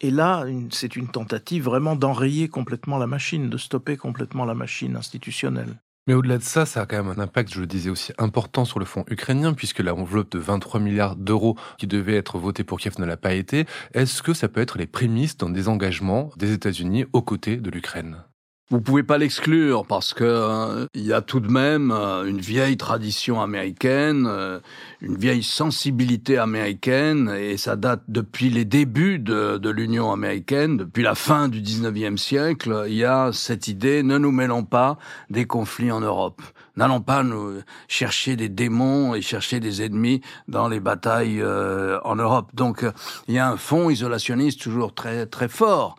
Et 0.00 0.10
là, 0.10 0.44
c'est 0.70 0.96
une 0.96 1.08
tentative 1.08 1.64
vraiment 1.64 1.94
d'enrayer 1.94 2.48
complètement 2.48 2.98
la 2.98 3.06
machine, 3.06 3.50
de 3.50 3.58
stopper 3.58 3.96
complètement 3.96 4.44
la 4.44 4.54
machine 4.54 4.96
institutionnelle. 4.96 5.76
Mais 6.06 6.14
au-delà 6.14 6.38
de 6.38 6.42
ça, 6.42 6.64
ça 6.64 6.80
a 6.80 6.86
quand 6.86 6.96
même 6.96 7.14
un 7.16 7.22
impact, 7.22 7.52
je 7.52 7.60
le 7.60 7.66
disais 7.66 7.90
aussi, 7.90 8.12
important 8.18 8.64
sur 8.64 8.78
le 8.78 8.86
fonds 8.86 9.04
ukrainien, 9.08 9.52
puisque 9.52 9.80
la 9.80 9.94
enveloppe 9.94 10.32
de 10.32 10.38
23 10.38 10.80
milliards 10.80 11.16
d'euros 11.16 11.56
qui 11.78 11.86
devait 11.86 12.16
être 12.16 12.38
votée 12.38 12.64
pour 12.64 12.80
Kiev 12.80 12.94
ne 12.98 13.04
l'a 13.04 13.18
pas 13.18 13.34
été. 13.34 13.66
Est-ce 13.92 14.22
que 14.22 14.32
ça 14.32 14.48
peut 14.48 14.60
être 14.60 14.78
les 14.78 14.86
prémices 14.86 15.36
d'un 15.36 15.50
désengagement 15.50 16.30
des 16.36 16.52
États-Unis 16.52 17.04
aux 17.12 17.22
côtés 17.22 17.58
de 17.58 17.70
l'Ukraine? 17.70 18.24
Vous 18.70 18.80
pouvez 18.80 19.02
pas 19.02 19.18
l'exclure 19.18 19.84
parce 19.84 20.14
que 20.14 20.22
euh, 20.22 20.86
il 20.94 21.04
y 21.04 21.12
a 21.12 21.22
tout 21.22 21.40
de 21.40 21.50
même 21.50 21.90
euh, 21.90 22.24
une 22.24 22.38
vieille 22.38 22.76
tradition 22.76 23.40
américaine, 23.40 24.26
euh, 24.28 24.60
une 25.00 25.16
vieille 25.16 25.42
sensibilité 25.42 26.38
américaine 26.38 27.34
et 27.36 27.56
ça 27.56 27.74
date 27.74 28.02
depuis 28.06 28.48
les 28.48 28.64
débuts 28.64 29.18
de, 29.18 29.58
de 29.58 29.70
l'Union 29.70 30.12
américaine, 30.12 30.76
depuis 30.76 31.02
la 31.02 31.16
fin 31.16 31.48
du 31.48 31.60
19e 31.60 32.16
siècle. 32.16 32.84
Il 32.86 32.94
y 32.94 33.04
a 33.04 33.30
cette 33.32 33.66
idée 33.66 34.04
ne 34.04 34.18
nous 34.18 34.30
mêlons 34.30 34.64
pas 34.64 34.98
des 35.30 35.46
conflits 35.46 35.90
en 35.90 36.00
Europe. 36.00 36.40
N'allons 36.76 37.00
pas 37.00 37.22
nous 37.22 37.60
chercher 37.88 38.36
des 38.36 38.48
démons 38.48 39.14
et 39.14 39.22
chercher 39.22 39.60
des 39.60 39.82
ennemis 39.82 40.20
dans 40.48 40.68
les 40.68 40.80
batailles 40.80 41.42
en 41.42 42.16
Europe. 42.16 42.50
Donc 42.54 42.84
il 43.28 43.34
y 43.34 43.38
a 43.38 43.48
un 43.48 43.56
fond 43.56 43.90
isolationniste 43.90 44.60
toujours 44.60 44.94
très 44.94 45.26
très 45.26 45.48
fort. 45.48 45.96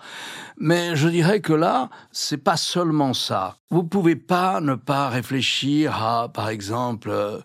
Mais 0.58 0.96
je 0.96 1.08
dirais 1.08 1.42
que 1.42 1.54
là, 1.54 1.90
c'est 2.12 2.38
pas 2.38 2.56
seulement 2.56 3.16
ça. 3.16 3.56
Vous 3.72 3.84
pouvez 3.84 4.16
pas 4.16 4.62
ne 4.62 4.76
pas 4.76 5.10
réfléchir 5.10 6.04
à, 6.04 6.30
par 6.30 6.50
exemple, 6.50 7.10
euh, 7.10 7.40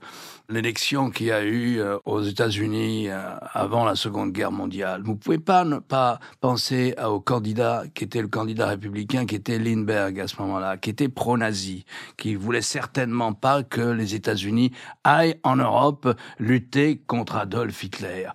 l'élection 0.48 1.10
qu'il 1.10 1.26
y 1.26 1.32
a 1.32 1.42
eu 1.42 1.80
euh, 1.80 1.98
aux 2.04 2.22
États-Unis 2.22 3.08
euh, 3.08 3.36
avant 3.52 3.84
la 3.84 3.94
Seconde 3.94 4.32
Guerre 4.32 4.52
mondiale. 4.52 5.02
Vous 5.04 5.16
pouvez 5.16 5.38
pas 5.38 5.64
ne 5.64 5.78
pas 5.78 6.20
penser 6.40 6.94
au 7.04 7.20
candidat 7.20 7.84
qui 7.94 8.04
était 8.04 8.22
le 8.22 8.28
candidat 8.28 8.66
républicain, 8.66 9.26
qui 9.26 9.34
était 9.34 9.58
Lindbergh 9.58 10.20
à 10.20 10.28
ce 10.28 10.40
moment-là, 10.42 10.76
qui 10.76 10.90
était 10.90 11.08
pro-nazi, 11.08 11.84
qui 12.16 12.34
voulait 12.34 12.62
certainement 12.62 13.32
pas 13.32 13.62
que 13.62 13.80
les 13.80 14.14
États-Unis 14.14 14.72
aillent 15.04 15.38
en 15.42 15.56
Europe 15.56 16.16
lutter 16.38 17.02
contre 17.06 17.36
Adolf 17.36 17.82
Hitler. 17.82 18.28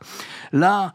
Là, 0.51 0.93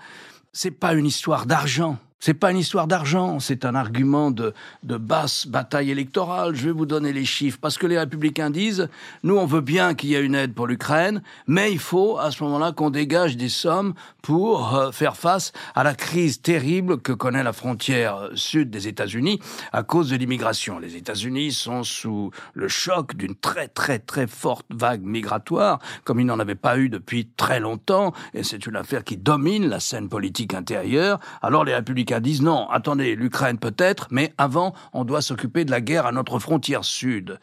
c'est 0.52 0.70
pas 0.70 0.94
une 0.94 1.06
histoire 1.06 1.46
d'argent. 1.46 1.98
C'est 2.18 2.34
pas 2.34 2.50
une 2.50 2.56
histoire 2.56 2.86
d'argent, 2.86 3.40
c'est 3.40 3.66
un 3.66 3.74
argument 3.74 4.30
de, 4.30 4.54
de 4.82 4.96
basse 4.96 5.46
bataille 5.46 5.90
électorale. 5.90 6.54
Je 6.54 6.64
vais 6.64 6.72
vous 6.72 6.86
donner 6.86 7.12
les 7.12 7.26
chiffres 7.26 7.58
parce 7.60 7.76
que 7.76 7.86
les 7.86 7.98
républicains 7.98 8.48
disent 8.48 8.88
nous 9.22 9.36
on 9.36 9.44
veut 9.44 9.60
bien 9.60 9.94
qu'il 9.94 10.08
y 10.08 10.14
ait 10.14 10.24
une 10.24 10.34
aide 10.34 10.54
pour 10.54 10.66
l'Ukraine, 10.66 11.22
mais 11.46 11.70
il 11.70 11.78
faut 11.78 12.18
à 12.18 12.30
ce 12.30 12.42
moment-là 12.42 12.72
qu'on 12.72 12.88
dégage 12.88 13.36
des 13.36 13.50
sommes 13.50 13.92
pour 14.22 14.74
euh, 14.74 14.92
faire 14.92 15.16
face 15.16 15.52
à 15.74 15.84
la 15.84 15.94
crise 15.94 16.40
terrible 16.40 16.98
que 17.00 17.12
connaît 17.12 17.42
la 17.42 17.52
frontière 17.52 18.16
euh, 18.16 18.30
sud 18.34 18.70
des 18.70 18.88
États-Unis 18.88 19.38
à 19.72 19.82
cause 19.82 20.08
de 20.08 20.16
l'immigration. 20.16 20.78
Les 20.78 20.96
États-Unis 20.96 21.52
sont 21.52 21.82
sous 21.82 22.30
le 22.54 22.66
choc 22.66 23.14
d'une 23.14 23.36
très 23.36 23.68
très 23.68 23.98
très 23.98 24.26
forte 24.26 24.66
vague 24.70 25.02
migratoire 25.02 25.80
comme 26.04 26.18
ils 26.18 26.26
n'en 26.26 26.40
avaient 26.40 26.54
pas 26.54 26.78
eu 26.78 26.88
depuis 26.88 27.28
très 27.36 27.60
longtemps 27.60 28.14
et 28.32 28.42
c'est 28.42 28.66
une 28.66 28.76
affaire 28.76 29.04
qui 29.04 29.18
domine 29.18 29.68
la 29.68 29.80
scène 29.80 30.08
politique 30.08 30.54
intérieure. 30.54 31.20
Alors 31.42 31.62
les 31.64 31.74
républicains 31.74 32.05
disent 32.20 32.42
non, 32.42 32.68
attendez, 32.70 33.14
l'Ukraine 33.14 33.58
peut-être, 33.58 34.08
mais 34.10 34.32
avant, 34.38 34.74
on 34.92 35.04
doit 35.04 35.22
s'occuper 35.22 35.64
de 35.64 35.70
la 35.70 35.80
guerre 35.80 36.06
à 36.06 36.12
notre 36.12 36.38
frontière 36.38 36.84
sud. 36.84 37.38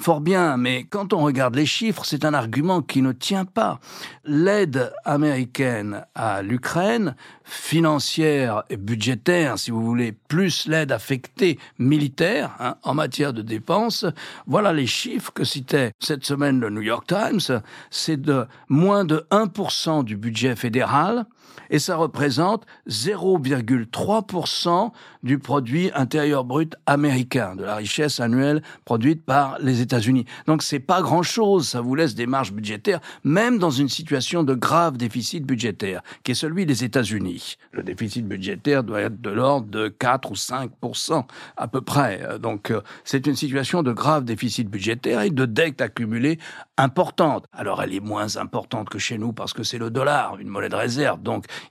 Fort 0.00 0.20
bien, 0.20 0.56
mais 0.56 0.84
quand 0.84 1.12
on 1.12 1.18
regarde 1.18 1.54
les 1.54 1.66
chiffres, 1.66 2.04
c'est 2.04 2.24
un 2.24 2.34
argument 2.34 2.82
qui 2.82 3.02
ne 3.02 3.12
tient 3.12 3.44
pas. 3.44 3.80
L'aide 4.24 4.92
américaine 5.04 6.04
à 6.14 6.42
l'Ukraine, 6.42 7.14
financière 7.44 8.64
et 8.70 8.76
budgétaire, 8.76 9.58
si 9.58 9.70
vous 9.70 9.84
voulez, 9.84 10.12
plus 10.12 10.66
l'aide 10.66 10.90
affectée 10.92 11.58
militaire 11.78 12.56
hein, 12.58 12.76
en 12.82 12.94
matière 12.94 13.32
de 13.32 13.42
dépenses, 13.42 14.04
voilà 14.46 14.72
les 14.72 14.86
chiffres 14.86 15.32
que 15.32 15.44
citait 15.44 15.92
cette 16.00 16.24
semaine 16.24 16.58
le 16.60 16.70
New 16.70 16.80
York 16.80 17.06
Times. 17.06 17.62
C'est 17.90 18.20
de 18.20 18.46
moins 18.68 19.04
de 19.04 19.26
1% 19.30 20.04
du 20.04 20.16
budget 20.16 20.56
fédéral 20.56 21.26
et 21.70 21.78
ça 21.78 21.96
représente 21.96 22.64
0,3% 22.88 24.90
du 25.22 25.38
produit 25.38 25.90
intérieur 25.94 26.44
brut 26.44 26.74
américain, 26.86 27.56
de 27.56 27.64
la 27.64 27.76
richesse 27.76 28.20
annuelle 28.20 28.62
produite 28.84 29.24
par 29.24 29.58
les 29.60 29.80
États-Unis. 29.80 30.26
Donc 30.46 30.62
c'est 30.62 30.80
pas 30.80 31.02
grand-chose, 31.02 31.68
ça 31.68 31.80
vous 31.80 31.94
laisse 31.94 32.14
des 32.14 32.26
marges 32.26 32.52
budgétaires, 32.52 33.00
même 33.24 33.58
dans 33.58 33.70
une 33.70 33.88
situation 33.88 34.44
de 34.44 34.54
grave 34.54 34.96
déficit 34.96 35.44
budgétaire, 35.44 36.02
qui 36.22 36.32
est 36.32 36.36
celui 36.36 36.66
des 36.66 36.84
États-Unis. 36.84 37.56
Le 37.72 37.82
déficit 37.82 38.26
budgétaire 38.26 38.84
doit 38.84 39.00
être 39.00 39.20
de 39.20 39.30
l'ordre 39.30 39.68
de 39.68 39.88
4 39.88 40.30
ou 40.30 40.34
5% 40.34 41.24
à 41.56 41.68
peu 41.68 41.80
près. 41.80 42.38
Donc 42.40 42.70
euh, 42.70 42.80
c'est 43.04 43.26
une 43.26 43.36
situation 43.36 43.82
de 43.82 43.92
grave 43.92 44.24
déficit 44.24 44.68
budgétaire 44.68 45.22
et 45.22 45.30
de 45.30 45.44
dette 45.44 45.80
accumulée 45.80 46.38
importante. 46.76 47.46
Alors 47.52 47.82
elle 47.82 47.94
est 47.94 48.00
moins 48.00 48.36
importante 48.36 48.88
que 48.88 48.98
chez 48.98 49.18
nous 49.18 49.32
parce 49.32 49.52
que 49.52 49.62
c'est 49.62 49.78
le 49.78 49.90
dollar, 49.90 50.38
une 50.38 50.48
monnaie 50.48 50.68
de 50.68 50.76
réserve, 50.76 51.22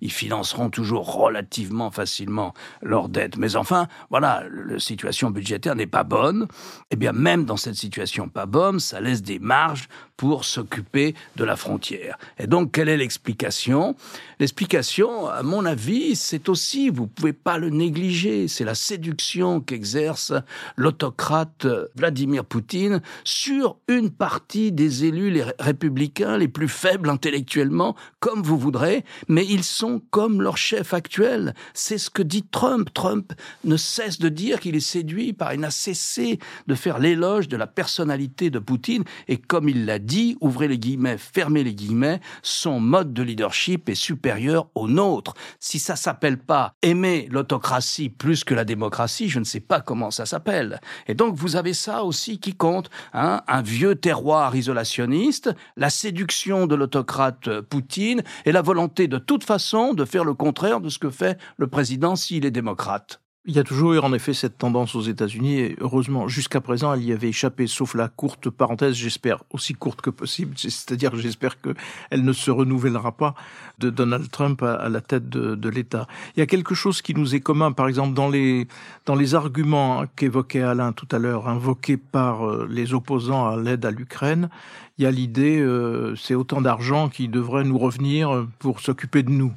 ils 0.01 0.11
financeront 0.11 0.69
toujours 0.69 1.13
relativement 1.13 1.91
facilement 1.91 2.05
facilement 2.05 2.53
leur 2.83 3.09
dette. 3.09 3.37
Mais 3.37 3.55
enfin, 3.55 3.87
voilà, 4.11 4.43
la 4.67 4.79
situation 4.79 5.31
budgétaire 5.31 5.75
n'est 5.75 5.87
pas 5.87 6.03
bonne. 6.03 6.47
Eh 6.91 6.95
bien, 6.95 7.13
même 7.13 7.45
dans 7.45 7.57
cette 7.57 7.75
situation 7.75 8.29
pas 8.29 8.45
bonne, 8.45 8.79
ça 8.79 9.01
laisse 9.01 9.23
des 9.23 9.39
marges 9.39 9.87
pour 10.17 10.45
s'occuper 10.45 11.15
de 11.35 11.43
la 11.43 11.55
frontière. 11.55 12.17
Et 12.37 12.47
donc, 12.47 12.71
quelle 12.71 12.89
est 12.89 12.97
l'explication? 12.97 13.95
L'explication, 14.39 15.27
à 15.27 15.43
mon 15.43 15.65
avis, 15.65 16.15
c'est 16.15 16.47
aussi, 16.47 16.89
vous 16.89 17.07
pouvez 17.07 17.33
pas 17.33 17.57
le 17.57 17.69
négliger, 17.69 18.47
c'est 18.47 18.63
la 18.63 18.75
séduction 18.75 19.59
qu'exerce 19.59 20.31
l'autocrate 20.77 21.67
Vladimir 21.95 22.45
Poutine 22.45 23.01
sur 23.23 23.77
une 23.87 24.09
partie 24.09 24.71
des 24.71 25.05
élus 25.05 25.31
les 25.31 25.45
républicains 25.59 26.37
les 26.37 26.47
plus 26.47 26.69
faibles 26.69 27.09
intellectuellement, 27.09 27.95
comme 28.19 28.41
vous 28.41 28.57
voudrez, 28.57 29.03
mais 29.27 29.45
ils 29.55 29.63
sont 29.63 30.01
comme 30.11 30.41
leur 30.41 30.57
chef 30.57 30.93
actuel. 30.93 31.55
C'est 31.73 31.97
ce 31.97 32.09
que 32.09 32.21
dit 32.21 32.43
Trump. 32.43 32.89
Trump 32.93 33.31
ne 33.63 33.77
cesse 33.77 34.19
de 34.19 34.27
dire 34.27 34.59
qu'il 34.59 34.75
est 34.75 34.81
séduit 34.81 35.31
par, 35.31 35.53
il 35.53 35.61
n'a 35.61 35.71
cessé 35.71 36.39
de 36.67 36.75
faire 36.75 36.99
l'éloge 36.99 37.47
de 37.47 37.55
la 37.55 37.65
personnalité 37.65 38.49
de 38.49 38.59
Poutine, 38.59 39.05
et 39.29 39.37
comme 39.37 39.69
il 39.69 39.85
l'a 39.85 39.97
dit, 39.97 40.35
ouvrez 40.41 40.67
les 40.67 40.77
guillemets, 40.77 41.17
fermez 41.17 41.63
les 41.63 41.73
guillemets, 41.73 42.19
son 42.43 42.81
mode 42.81 43.13
de 43.13 43.23
leadership 43.23 43.87
est 43.87 43.95
supérieur 43.95 44.67
au 44.75 44.89
nôtre. 44.89 45.35
Si 45.61 45.79
ça 45.79 45.95
s'appelle 45.95 46.37
pas 46.37 46.73
aimer 46.81 47.29
l'autocratie 47.31 48.09
plus 48.09 48.43
que 48.43 48.53
la 48.53 48.65
démocratie, 48.65 49.29
je 49.29 49.39
ne 49.39 49.45
sais 49.45 49.61
pas 49.61 49.79
comment 49.79 50.11
ça 50.11 50.25
s'appelle. 50.25 50.81
Et 51.07 51.13
donc 51.13 51.35
vous 51.35 51.55
avez 51.55 51.73
ça 51.73 52.03
aussi 52.03 52.39
qui 52.39 52.55
compte, 52.55 52.89
hein, 53.13 53.41
un 53.47 53.61
vieux 53.61 53.95
terroir 53.95 54.53
isolationniste, 54.53 55.49
la 55.77 55.89
séduction 55.89 56.67
de 56.67 56.75
l'autocrate 56.75 57.61
Poutine 57.61 58.21
et 58.43 58.51
la 58.51 58.61
volonté 58.61 59.07
de 59.07 59.17
toute 59.17 59.44
façon 59.45 59.93
de 59.93 60.05
faire 60.05 60.25
le 60.25 60.33
contraire 60.33 60.81
de 60.81 60.89
ce 60.89 60.99
que 60.99 61.09
fait 61.09 61.39
le 61.57 61.67
président 61.67 62.15
s'il 62.15 62.45
est 62.45 62.51
démocrate. 62.51 63.21
Il 63.47 63.55
y 63.55 63.59
a 63.59 63.63
toujours 63.63 63.93
eu 63.93 63.99
en 63.99 64.11
effet 64.11 64.33
cette 64.33 64.57
tendance 64.57 64.95
aux 64.95 65.01
États-Unis 65.01 65.59
et 65.59 65.75
heureusement 65.79 66.27
jusqu'à 66.27 66.61
présent 66.61 66.91
elle 66.95 67.03
y 67.03 67.13
avait 67.13 67.29
échappé 67.29 67.67
sauf 67.67 67.93
la 67.93 68.07
courte 68.07 68.49
parenthèse 68.49 68.95
j'espère 68.95 69.43
aussi 69.51 69.75
courte 69.75 70.01
que 70.01 70.09
possible 70.09 70.53
c'est-à-dire 70.57 71.15
j'espère 71.15 71.61
que 71.61 71.75
elle 72.09 72.23
ne 72.23 72.33
se 72.33 72.49
renouvellera 72.49 73.11
pas 73.11 73.35
de 73.77 73.91
Donald 73.91 74.31
Trump 74.31 74.63
à, 74.63 74.89
la 74.89 74.99
tête 74.99 75.29
de, 75.29 75.53
de 75.53 75.69
l'État. 75.69 76.07
Il 76.35 76.39
y 76.39 76.41
a 76.41 76.47
quelque 76.47 76.73
chose 76.73 77.03
qui 77.03 77.13
nous 77.13 77.35
est 77.35 77.39
commun 77.39 77.71
par 77.71 77.87
exemple 77.87 78.15
dans 78.15 78.29
les 78.29 78.67
dans 79.05 79.15
les 79.15 79.35
arguments 79.35 80.05
qu'évoquait 80.15 80.63
Alain 80.63 80.91
tout 80.91 81.07
à 81.11 81.19
l'heure 81.19 81.47
invoqués 81.47 81.97
par 81.97 82.49
euh, 82.49 82.67
les 82.67 82.95
opposants 82.95 83.47
à 83.47 83.57
l'aide 83.57 83.85
à 83.85 83.91
l'Ukraine 83.91 84.49
il 84.97 85.03
y 85.03 85.07
a 85.07 85.11
l'idée 85.11 85.59
euh, 85.59 86.15
c'est 86.15 86.33
autant 86.33 86.61
d'argent 86.61 87.09
qui 87.09 87.27
devrait 87.27 87.63
nous 87.63 87.77
revenir 87.77 88.47
pour 88.57 88.79
s'occuper 88.79 89.21
de 89.21 89.29
nous 89.29 89.53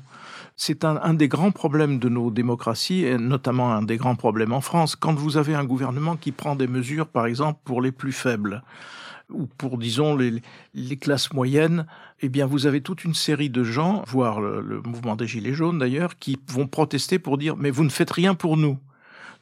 c'est 0.60 0.84
un, 0.84 1.14
des 1.14 1.28
grands 1.28 1.52
problèmes 1.52 2.00
de 2.00 2.08
nos 2.08 2.32
démocraties, 2.32 3.04
et 3.04 3.16
notamment 3.16 3.72
un 3.72 3.82
des 3.82 3.96
grands 3.96 4.16
problèmes 4.16 4.52
en 4.52 4.60
France, 4.60 4.96
quand 4.96 5.14
vous 5.14 5.36
avez 5.36 5.54
un 5.54 5.64
gouvernement 5.64 6.16
qui 6.16 6.32
prend 6.32 6.56
des 6.56 6.66
mesures, 6.66 7.06
par 7.06 7.26
exemple, 7.26 7.60
pour 7.64 7.80
les 7.80 7.92
plus 7.92 8.12
faibles 8.12 8.62
ou 9.30 9.46
pour, 9.46 9.78
disons, 9.78 10.16
les, 10.16 10.96
classes 10.96 11.32
moyennes, 11.32 11.86
eh 12.22 12.28
bien, 12.28 12.44
vous 12.46 12.66
avez 12.66 12.80
toute 12.80 13.04
une 13.04 13.14
série 13.14 13.50
de 13.50 13.62
gens, 13.62 14.02
voire 14.08 14.40
le 14.40 14.82
mouvement 14.82 15.14
des 15.14 15.28
Gilets 15.28 15.52
jaunes 15.52 15.78
d'ailleurs, 15.78 16.18
qui 16.18 16.38
vont 16.48 16.66
protester 16.66 17.20
pour 17.20 17.38
dire, 17.38 17.56
mais 17.56 17.70
vous 17.70 17.84
ne 17.84 17.90
faites 17.90 18.10
rien 18.10 18.34
pour 18.34 18.56
nous 18.56 18.78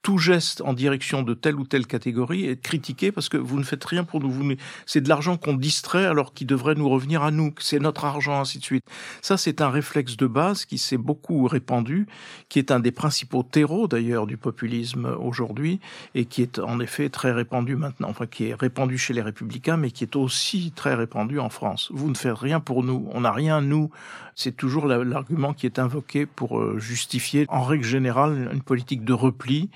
tout 0.06 0.18
geste 0.18 0.62
en 0.64 0.72
direction 0.72 1.24
de 1.24 1.34
telle 1.34 1.56
ou 1.56 1.64
telle 1.64 1.84
catégorie 1.84 2.46
est 2.46 2.62
critiqué 2.62 3.10
parce 3.10 3.28
que 3.28 3.36
vous 3.36 3.58
ne 3.58 3.64
faites 3.64 3.84
rien 3.84 4.04
pour 4.04 4.20
nous. 4.20 4.54
C'est 4.86 5.00
de 5.00 5.08
l'argent 5.08 5.36
qu'on 5.36 5.54
distrait 5.54 6.06
alors 6.06 6.32
qu'il 6.32 6.46
devrait 6.46 6.76
nous 6.76 6.88
revenir 6.88 7.24
à 7.24 7.32
nous. 7.32 7.52
C'est 7.58 7.80
notre 7.80 8.04
argent, 8.04 8.40
ainsi 8.40 8.60
de 8.60 8.62
suite. 8.62 8.84
Ça, 9.20 9.36
c'est 9.36 9.60
un 9.60 9.68
réflexe 9.68 10.16
de 10.16 10.28
base 10.28 10.64
qui 10.64 10.78
s'est 10.78 10.96
beaucoup 10.96 11.48
répandu, 11.48 12.06
qui 12.48 12.60
est 12.60 12.70
un 12.70 12.78
des 12.78 12.92
principaux 12.92 13.42
terreaux 13.42 13.88
d'ailleurs 13.88 14.28
du 14.28 14.36
populisme 14.36 15.06
aujourd'hui 15.18 15.80
et 16.14 16.24
qui 16.24 16.40
est 16.40 16.60
en 16.60 16.78
effet 16.78 17.08
très 17.08 17.32
répandu 17.32 17.74
maintenant. 17.74 18.08
Enfin, 18.08 18.26
qui 18.26 18.44
est 18.44 18.54
répandu 18.54 18.98
chez 18.98 19.12
les 19.12 19.22
républicains, 19.22 19.76
mais 19.76 19.90
qui 19.90 20.04
est 20.04 20.14
aussi 20.14 20.70
très 20.70 20.94
répandu 20.94 21.40
en 21.40 21.48
France. 21.48 21.90
Vous 21.92 22.08
ne 22.08 22.16
faites 22.16 22.38
rien 22.38 22.60
pour 22.60 22.84
nous. 22.84 23.08
On 23.12 23.22
n'a 23.22 23.32
rien, 23.32 23.60
nous. 23.60 23.90
C'est 24.36 24.56
toujours 24.56 24.86
l'argument 24.86 25.52
qui 25.52 25.66
est 25.66 25.80
invoqué 25.80 26.26
pour 26.26 26.60
euh, 26.60 26.78
justifier, 26.78 27.46
en 27.48 27.64
règle 27.64 27.84
générale, 27.84 28.50
une 28.52 28.62
politique 28.62 29.02
de 29.02 29.14
repli 29.14 29.68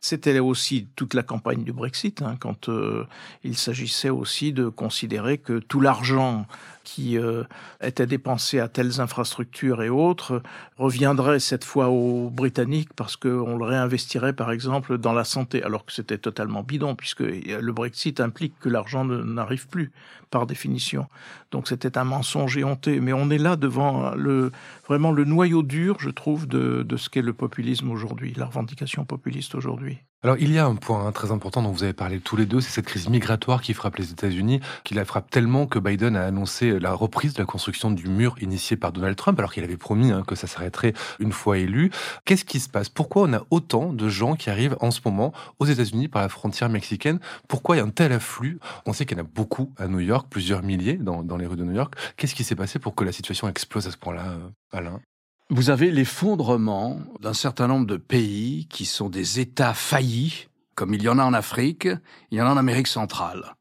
c'était 0.00 0.38
aussi 0.38 0.88
toute 0.96 1.14
la 1.14 1.22
campagne 1.22 1.64
du 1.64 1.72
Brexit, 1.72 2.22
hein, 2.22 2.36
quand 2.38 2.68
euh, 2.68 3.04
il 3.44 3.56
s'agissait 3.56 4.10
aussi 4.10 4.52
de 4.52 4.68
considérer 4.68 5.38
que 5.38 5.58
tout 5.58 5.80
l'argent 5.80 6.46
qui 6.84 7.18
euh, 7.18 7.44
était 7.82 8.06
dépensé 8.06 8.60
à 8.60 8.68
telles 8.68 9.00
infrastructures 9.00 9.82
et 9.82 9.90
autres 9.90 10.42
reviendrait 10.78 11.40
cette 11.40 11.64
fois 11.64 11.88
aux 11.88 12.30
Britanniques 12.30 12.94
parce 12.94 13.16
qu'on 13.16 13.56
le 13.56 13.64
réinvestirait 13.64 14.32
par 14.32 14.52
exemple 14.52 14.96
dans 14.96 15.12
la 15.12 15.24
santé, 15.24 15.62
alors 15.62 15.84
que 15.84 15.92
c'était 15.92 16.16
totalement 16.16 16.62
bidon, 16.62 16.94
puisque 16.94 17.20
le 17.20 17.72
Brexit 17.72 18.20
implique 18.20 18.58
que 18.60 18.68
l'argent 18.68 19.04
n'arrive 19.04 19.68
plus 19.68 19.92
par 20.28 20.46
définition. 20.46 21.06
Donc 21.50 21.68
c'était 21.68 21.98
un 21.98 22.04
mensonge 22.04 22.56
éhonté. 22.56 23.00
Mais 23.00 23.12
on 23.12 23.30
est 23.30 23.38
là 23.38 23.56
devant 23.56 24.14
le, 24.14 24.52
vraiment 24.86 25.12
le 25.12 25.24
noyau 25.24 25.62
dur, 25.62 25.96
je 26.00 26.10
trouve, 26.10 26.46
de, 26.46 26.82
de 26.82 26.96
ce 26.96 27.08
qu'est 27.08 27.22
le 27.22 27.34
populisme 27.34 27.90
aujourd'hui, 27.90 28.34
la 28.36 28.46
revendication 28.46 29.04
populiste 29.04 29.54
aujourd'hui. 29.54 29.98
Alors 30.24 30.36
il 30.40 30.52
y 30.52 30.58
a 30.58 30.66
un 30.66 30.74
point 30.74 31.12
très 31.12 31.30
important 31.30 31.62
dont 31.62 31.70
vous 31.70 31.84
avez 31.84 31.92
parlé 31.92 32.18
tous 32.18 32.34
les 32.34 32.44
deux, 32.44 32.60
c'est 32.60 32.72
cette 32.72 32.86
crise 32.86 33.08
migratoire 33.08 33.62
qui 33.62 33.72
frappe 33.72 33.94
les 33.98 34.10
États-Unis, 34.10 34.58
qui 34.82 34.94
la 34.94 35.04
frappe 35.04 35.30
tellement 35.30 35.68
que 35.68 35.78
Biden 35.78 36.16
a 36.16 36.24
annoncé 36.24 36.80
la 36.80 36.92
reprise 36.92 37.34
de 37.34 37.38
la 37.38 37.46
construction 37.46 37.92
du 37.92 38.08
mur 38.08 38.34
initié 38.40 38.76
par 38.76 38.90
Donald 38.90 39.14
Trump, 39.14 39.38
alors 39.38 39.52
qu'il 39.52 39.62
avait 39.62 39.76
promis 39.76 40.10
hein, 40.10 40.24
que 40.26 40.34
ça 40.34 40.48
s'arrêterait 40.48 40.92
une 41.20 41.30
fois 41.30 41.58
élu. 41.58 41.92
Qu'est-ce 42.24 42.44
qui 42.44 42.58
se 42.58 42.68
passe? 42.68 42.88
Pourquoi 42.88 43.28
on 43.28 43.32
a 43.32 43.44
autant 43.50 43.92
de 43.92 44.08
gens 44.08 44.34
qui 44.34 44.50
arrivent 44.50 44.76
en 44.80 44.90
ce 44.90 45.00
moment 45.04 45.32
aux 45.60 45.66
États-Unis 45.66 46.08
par 46.08 46.22
la 46.22 46.28
frontière 46.28 46.68
mexicaine? 46.68 47.20
Pourquoi 47.46 47.76
il 47.76 47.78
y 47.78 47.82
a 47.82 47.84
un 47.84 47.90
tel 47.90 48.10
afflux? 48.10 48.58
On 48.86 48.92
sait 48.92 49.06
qu'il 49.06 49.16
y 49.16 49.20
en 49.20 49.24
a 49.24 49.28
beaucoup 49.32 49.72
à 49.76 49.86
New 49.86 50.00
York, 50.00 50.26
plusieurs 50.28 50.64
milliers 50.64 50.94
dans, 50.94 51.22
les 51.36 51.46
rues 51.46 51.56
de 51.56 51.64
New 51.64 51.76
York. 51.76 51.94
Qu'est-ce 52.16 52.34
qui 52.34 52.42
s'est 52.42 52.56
passé 52.56 52.80
pour 52.80 52.96
que 52.96 53.04
la 53.04 53.12
situation 53.12 53.48
explose 53.48 53.86
à 53.86 53.92
ce 53.92 53.96
point-là, 53.96 54.34
Alain? 54.72 55.00
Vous 55.50 55.70
avez 55.70 55.90
l'effondrement 55.90 57.00
d'un 57.20 57.32
certain 57.32 57.68
nombre 57.68 57.86
de 57.86 57.96
pays 57.96 58.66
qui 58.68 58.84
sont 58.84 59.08
des 59.08 59.40
États 59.40 59.72
faillis, 59.72 60.48
comme 60.74 60.92
il 60.92 61.02
y 61.02 61.08
en 61.08 61.18
a 61.18 61.24
en 61.24 61.32
Afrique, 61.32 61.88
il 62.30 62.38
y 62.38 62.42
en 62.42 62.46
a 62.46 62.50
en 62.50 62.58
Amérique 62.58 62.86
centrale. 62.86 63.54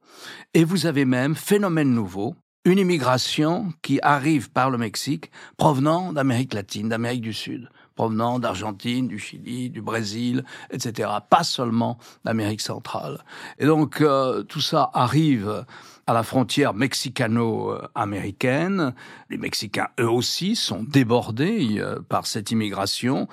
Et 0.53 0.63
vous 0.63 0.85
avez 0.85 1.05
même, 1.05 1.35
phénomène 1.35 1.93
nouveau, 1.93 2.35
une 2.65 2.79
immigration 2.79 3.71
qui 3.81 3.99
arrive 4.01 4.51
par 4.51 4.69
le 4.69 4.77
Mexique 4.77 5.31
provenant 5.55 6.11
d'Amérique 6.11 6.53
latine, 6.53 6.89
d'Amérique 6.89 7.21
du 7.21 7.33
Sud, 7.33 7.69
provenant 7.95 8.39
d'Argentine, 8.39 9.07
du 9.07 9.19
Chili, 9.19 9.69
du 9.69 9.81
Brésil, 9.81 10.43
etc. 10.71 11.09
Pas 11.29 11.45
seulement 11.45 11.97
d'Amérique 12.25 12.59
centrale. 12.59 13.23
Et 13.59 13.65
donc 13.65 14.01
euh, 14.01 14.43
tout 14.43 14.59
ça 14.59 14.91
arrive 14.93 15.65
à 16.07 16.13
la 16.13 16.23
frontière 16.23 16.73
mexicano-américaine. 16.73 18.95
Les 19.29 19.37
Mexicains, 19.37 19.89
eux 19.99 20.09
aussi, 20.09 20.55
sont 20.55 20.83
débordés 20.83 21.79
euh, 21.79 21.99
par 22.07 22.25
cette 22.25 22.51
immigration. 22.51 23.27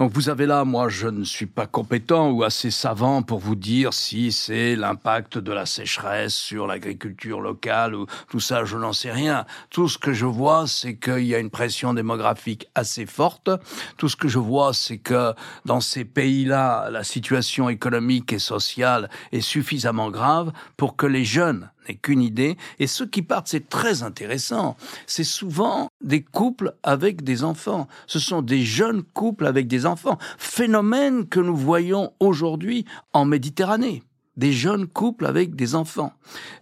Donc 0.00 0.12
vous 0.14 0.30
avez 0.30 0.46
là, 0.46 0.64
moi 0.64 0.88
je 0.88 1.08
ne 1.08 1.24
suis 1.24 1.44
pas 1.44 1.66
compétent 1.66 2.30
ou 2.30 2.42
assez 2.42 2.70
savant 2.70 3.20
pour 3.20 3.38
vous 3.38 3.54
dire 3.54 3.92
si 3.92 4.32
c'est 4.32 4.74
l'impact 4.74 5.36
de 5.36 5.52
la 5.52 5.66
sécheresse 5.66 6.34
sur 6.34 6.66
l'agriculture 6.66 7.42
locale 7.42 7.94
ou 7.94 8.06
tout 8.30 8.40
ça, 8.40 8.64
je 8.64 8.78
n'en 8.78 8.94
sais 8.94 9.12
rien. 9.12 9.44
Tout 9.68 9.88
ce 9.88 9.98
que 9.98 10.14
je 10.14 10.24
vois, 10.24 10.66
c'est 10.66 10.96
qu'il 10.96 11.26
y 11.26 11.34
a 11.34 11.38
une 11.38 11.50
pression 11.50 11.92
démographique 11.92 12.66
assez 12.74 13.04
forte. 13.04 13.50
Tout 13.98 14.08
ce 14.08 14.16
que 14.16 14.28
je 14.28 14.38
vois, 14.38 14.72
c'est 14.72 14.96
que 14.96 15.34
dans 15.66 15.82
ces 15.82 16.06
pays-là, 16.06 16.88
la 16.88 17.04
situation 17.04 17.68
économique 17.68 18.32
et 18.32 18.38
sociale 18.38 19.10
est 19.32 19.42
suffisamment 19.42 20.10
grave 20.10 20.50
pour 20.78 20.96
que 20.96 21.04
les 21.04 21.26
jeunes 21.26 21.68
n'est 21.88 21.96
qu'une 21.96 22.22
idée. 22.22 22.56
Et 22.78 22.86
ceux 22.86 23.06
qui 23.06 23.22
partent, 23.22 23.48
c'est 23.48 23.68
très 23.68 24.02
intéressant. 24.02 24.76
C'est 25.06 25.24
souvent 25.24 25.88
des 26.02 26.22
couples 26.22 26.74
avec 26.82 27.22
des 27.22 27.44
enfants. 27.44 27.88
Ce 28.06 28.18
sont 28.18 28.42
des 28.42 28.64
jeunes 28.64 29.02
couples 29.02 29.46
avec 29.46 29.66
des 29.66 29.86
enfants. 29.86 30.18
Phénomène 30.38 31.26
que 31.26 31.40
nous 31.40 31.56
voyons 31.56 32.12
aujourd'hui 32.20 32.84
en 33.12 33.24
Méditerranée. 33.24 34.02
Des 34.36 34.52
jeunes 34.52 34.86
couples 34.86 35.26
avec 35.26 35.54
des 35.54 35.74
enfants. 35.74 36.12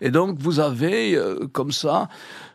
Et 0.01 0.11
donc 0.11 0.39
vous 0.41 0.59
avez 0.59 1.15
euh, 1.15 1.47
comme 1.53 1.71
ça 1.71 2.09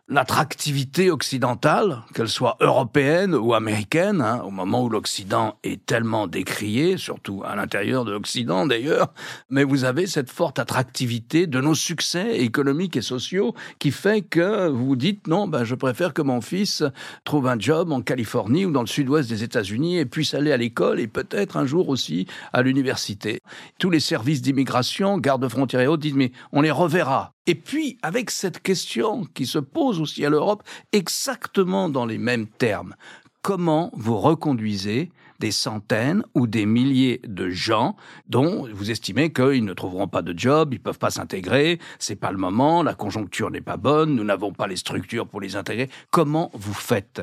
l'attractivité 0.10 1.10
occidentale, 1.10 2.04
qu'elle 2.14 2.28
soit 2.28 2.58
européenne 2.60 3.34
ou 3.34 3.54
américaine, 3.54 4.20
hein, 4.20 4.42
au 4.46 4.52
moment 4.52 4.84
où 4.84 4.90
l'Occident 4.90 5.58
est 5.64 5.86
tellement 5.86 6.28
décrié, 6.28 6.98
surtout 6.98 7.42
à 7.46 7.56
l'intérieur 7.56 8.04
de 8.04 8.12
l'Occident 8.12 8.66
d'ailleurs, 8.66 9.14
mais 9.50 9.64
vous 9.64 9.86
avez 9.86 10.06
cette 10.06 10.30
forte 10.30 10.60
attractivité 10.60 11.48
de 11.48 11.62
nos 11.62 11.74
succès 11.74 12.40
économiques 12.40 12.98
et 12.98 13.02
sociaux 13.02 13.56
qui 13.80 13.92
fait 13.92 14.22
que 14.22 14.68
vous 14.68 14.98
dites 14.98 15.28
non, 15.28 15.48
ben, 15.48 15.64
je 15.64 15.76
préfère 15.76 16.14
que 16.14 16.22
mon 16.22 16.42
fils 16.42 16.84
trouve 17.24 17.48
un 17.48 17.58
job 17.58 17.94
en 17.94 18.02
Californie 18.02 18.66
ou 18.66 18.72
dans 18.72 18.82
le 18.82 18.88
sud-ouest 18.88 19.30
des 19.30 19.44
États-Unis 19.44 20.00
et 20.00 20.06
puisse 20.06 20.34
aller 20.34 20.52
à 20.52 20.58
l'école 20.58 21.00
et 21.00 21.08
peut-être 21.08 21.56
un 21.56 21.66
jour 21.66 21.88
aussi 21.88 22.28
à 22.52 22.62
l'université. 22.62 23.40
Tous 23.80 23.90
les 23.90 24.02
services 24.02 24.42
d'immigration, 24.42 25.18
garde 25.18 25.48
frontières 25.48 25.82
et 25.82 25.88
autres 25.88 26.02
disent 26.02 26.14
mais 26.14 26.34
on 26.52 26.62
les 26.62 26.72
reverra. 26.72 27.33
Et 27.46 27.56
puis, 27.56 27.98
avec 28.02 28.32
cette 28.32 28.62
question 28.62 29.26
qui 29.34 29.46
se 29.46 29.60
pose 29.60 30.00
aussi 30.00 30.26
à 30.26 30.30
l'Europe, 30.30 30.64
exactement 30.94 31.90
dans 31.90 32.06
les 32.06 32.18
mêmes 32.18 32.48
termes, 32.48 32.96
comment 33.42 33.92
vous 33.94 34.18
reconduisez 34.18 35.12
des 35.40 35.52
centaines 35.52 36.24
ou 36.36 36.48
des 36.48 36.66
milliers 36.66 37.20
de 37.28 37.50
gens 37.50 37.98
dont 38.30 38.66
vous 38.72 38.92
estimez 38.92 39.34
qu'ils 39.34 39.66
ne 39.66 39.74
trouveront 39.74 40.08
pas 40.08 40.22
de 40.22 40.38
job, 40.38 40.74
ils 40.74 40.80
peuvent 40.80 41.00
pas 41.00 41.10
s'intégrer, 41.10 41.80
c'est 42.00 42.16
pas 42.16 42.32
le 42.32 42.38
moment, 42.38 42.82
la 42.82 42.94
conjoncture 42.94 43.52
n'est 43.52 43.60
pas 43.60 43.76
bonne, 43.76 44.16
nous 44.16 44.24
n'avons 44.24 44.54
pas 44.54 44.68
les 44.68 44.78
structures 44.78 45.28
pour 45.28 45.42
les 45.42 45.58
intégrer. 45.58 45.90
Comment 46.12 46.50
vous 46.54 46.74
faites? 46.74 47.22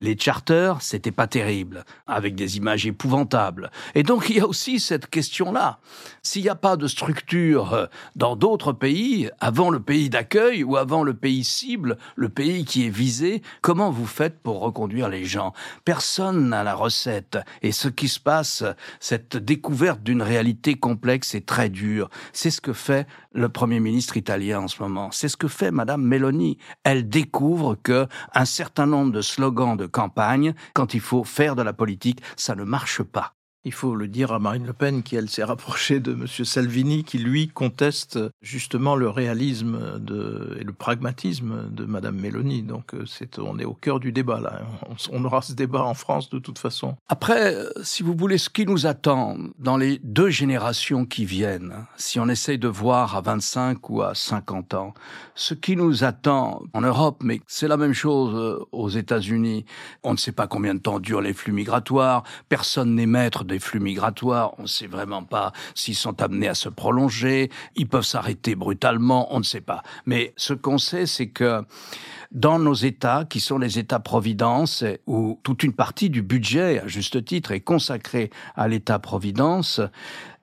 Les 0.00 0.18
charters, 0.18 0.80
c'était 0.80 1.12
pas 1.12 1.26
terrible, 1.26 1.84
avec 2.06 2.34
des 2.34 2.56
images 2.56 2.86
épouvantables. 2.86 3.70
Et 3.94 4.02
donc 4.02 4.30
il 4.30 4.36
y 4.36 4.40
a 4.40 4.46
aussi 4.46 4.80
cette 4.80 5.08
question-là. 5.08 5.78
S'il 6.22 6.42
n'y 6.42 6.48
a 6.48 6.54
pas 6.54 6.76
de 6.76 6.86
structure 6.86 7.74
euh, 7.74 7.86
dans 8.16 8.34
d'autres 8.34 8.72
pays, 8.72 9.30
avant 9.40 9.68
le 9.68 9.80
pays 9.80 10.08
d'accueil 10.08 10.64
ou 10.64 10.76
avant 10.76 11.02
le 11.02 11.12
pays 11.12 11.44
cible, 11.44 11.98
le 12.16 12.30
pays 12.30 12.64
qui 12.64 12.86
est 12.86 12.90
visé, 12.90 13.42
comment 13.60 13.90
vous 13.90 14.06
faites 14.06 14.40
pour 14.42 14.60
reconduire 14.60 15.08
les 15.08 15.24
gens? 15.26 15.52
Personne 15.84 16.48
n'a 16.48 16.64
la 16.64 16.74
recette. 16.74 17.38
Et 17.60 17.72
ce 17.72 17.88
qui 17.88 18.08
se 18.08 18.20
passe, 18.20 18.64
cette 19.00 19.36
découverte 19.36 20.02
d'une 20.02 20.22
réalité 20.22 20.76
complexe 20.76 21.34
et 21.34 21.42
très 21.42 21.68
dure, 21.68 22.08
c'est 22.32 22.50
ce 22.50 22.62
que 22.62 22.72
fait 22.72 23.06
le 23.32 23.48
Premier 23.48 23.80
ministre 23.80 24.16
italien 24.16 24.60
en 24.60 24.68
ce 24.68 24.82
moment. 24.82 25.10
C'est 25.12 25.28
ce 25.28 25.36
que 25.36 25.48
fait 25.48 25.70
Madame 25.70 26.02
Meloni. 26.02 26.58
Elle 26.84 27.08
découvre 27.08 27.76
que 27.76 28.06
un 28.34 28.44
certain 28.44 28.86
nombre 28.86 29.12
de 29.12 29.22
slogans 29.22 29.76
de 29.76 29.86
campagne, 29.86 30.54
quand 30.74 30.94
il 30.94 31.00
faut 31.00 31.24
faire 31.24 31.56
de 31.56 31.62
la 31.62 31.72
politique, 31.72 32.22
ça 32.36 32.54
ne 32.54 32.64
marche 32.64 33.02
pas. 33.02 33.34
Il 33.66 33.74
faut 33.74 33.94
le 33.94 34.08
dire 34.08 34.32
à 34.32 34.38
Marine 34.38 34.64
Le 34.64 34.72
Pen, 34.72 35.02
qui 35.02 35.16
elle 35.16 35.28
s'est 35.28 35.44
rapprochée 35.44 36.00
de 36.00 36.12
M. 36.12 36.26
Salvini, 36.26 37.04
qui 37.04 37.18
lui 37.18 37.48
conteste 37.48 38.18
justement 38.40 38.96
le 38.96 39.10
réalisme 39.10 40.00
et 40.58 40.64
le 40.64 40.72
pragmatisme 40.72 41.68
de 41.70 41.84
Mme 41.84 42.16
Mélanie. 42.16 42.62
Donc 42.62 42.94
euh, 42.94 43.04
on 43.38 43.58
est 43.58 43.66
au 43.66 43.74
cœur 43.74 44.00
du 44.00 44.12
débat 44.12 44.40
là. 44.40 44.62
On, 45.12 45.22
aura 45.24 45.42
ce 45.42 45.52
débat 45.52 45.82
en 45.82 45.92
France 45.92 46.30
de 46.30 46.38
toute 46.38 46.58
façon. 46.58 46.96
Après, 47.08 47.54
euh, 47.54 47.70
si 47.82 48.02
vous 48.02 48.14
voulez, 48.14 48.38
ce 48.38 48.48
qui 48.48 48.64
nous 48.64 48.86
attend 48.86 49.36
dans 49.58 49.76
les 49.76 50.00
deux 50.04 50.30
générations 50.30 51.04
qui 51.04 51.26
viennent, 51.26 51.84
si 51.96 52.18
on 52.18 52.28
essaye 52.30 52.58
de 52.58 52.68
voir 52.68 53.14
à 53.14 53.20
25 53.20 53.90
ou 53.90 54.00
à 54.00 54.14
50 54.14 54.72
ans, 54.72 54.94
ce 55.34 55.52
qui 55.52 55.76
nous 55.76 56.02
attend 56.02 56.62
en 56.72 56.80
Europe, 56.80 57.18
mais 57.22 57.42
c'est 57.46 57.68
la 57.68 57.76
même 57.76 57.92
chose 57.92 58.34
euh, 58.34 58.64
aux 58.72 58.88
États-Unis. 58.88 59.66
On 60.02 60.12
ne 60.12 60.18
sait 60.18 60.32
pas 60.32 60.46
combien 60.46 60.74
de 60.74 60.80
temps 60.80 60.98
durent 60.98 61.20
les 61.20 61.34
flux 61.34 61.52
migratoires. 61.52 62.22
Personne 62.48 62.94
n'est 62.94 63.04
maître 63.04 63.44
des 63.50 63.58
flux 63.58 63.80
migratoires. 63.80 64.54
On 64.58 64.62
ne 64.62 64.66
sait 64.66 64.86
vraiment 64.86 65.22
pas 65.22 65.52
s'ils 65.74 65.94
sont 65.94 66.22
amenés 66.22 66.48
à 66.48 66.54
se 66.54 66.68
prolonger. 66.68 67.50
Ils 67.76 67.88
peuvent 67.88 68.04
s'arrêter 68.04 68.54
brutalement. 68.54 69.34
On 69.34 69.38
ne 69.38 69.44
sait 69.44 69.60
pas. 69.60 69.82
Mais 70.06 70.32
ce 70.36 70.54
qu'on 70.54 70.78
sait, 70.78 71.06
c'est 71.06 71.28
que 71.28 71.62
dans 72.32 72.58
nos 72.58 72.74
États, 72.74 73.24
qui 73.28 73.40
sont 73.40 73.58
les 73.58 73.78
États-providence, 73.78 74.84
où 75.06 75.38
toute 75.42 75.62
une 75.62 75.72
partie 75.72 76.10
du 76.10 76.22
budget, 76.22 76.80
à 76.80 76.86
juste 76.86 77.24
titre, 77.24 77.50
est 77.50 77.60
consacrée 77.60 78.30
à 78.54 78.68
l'État-providence, 78.68 79.80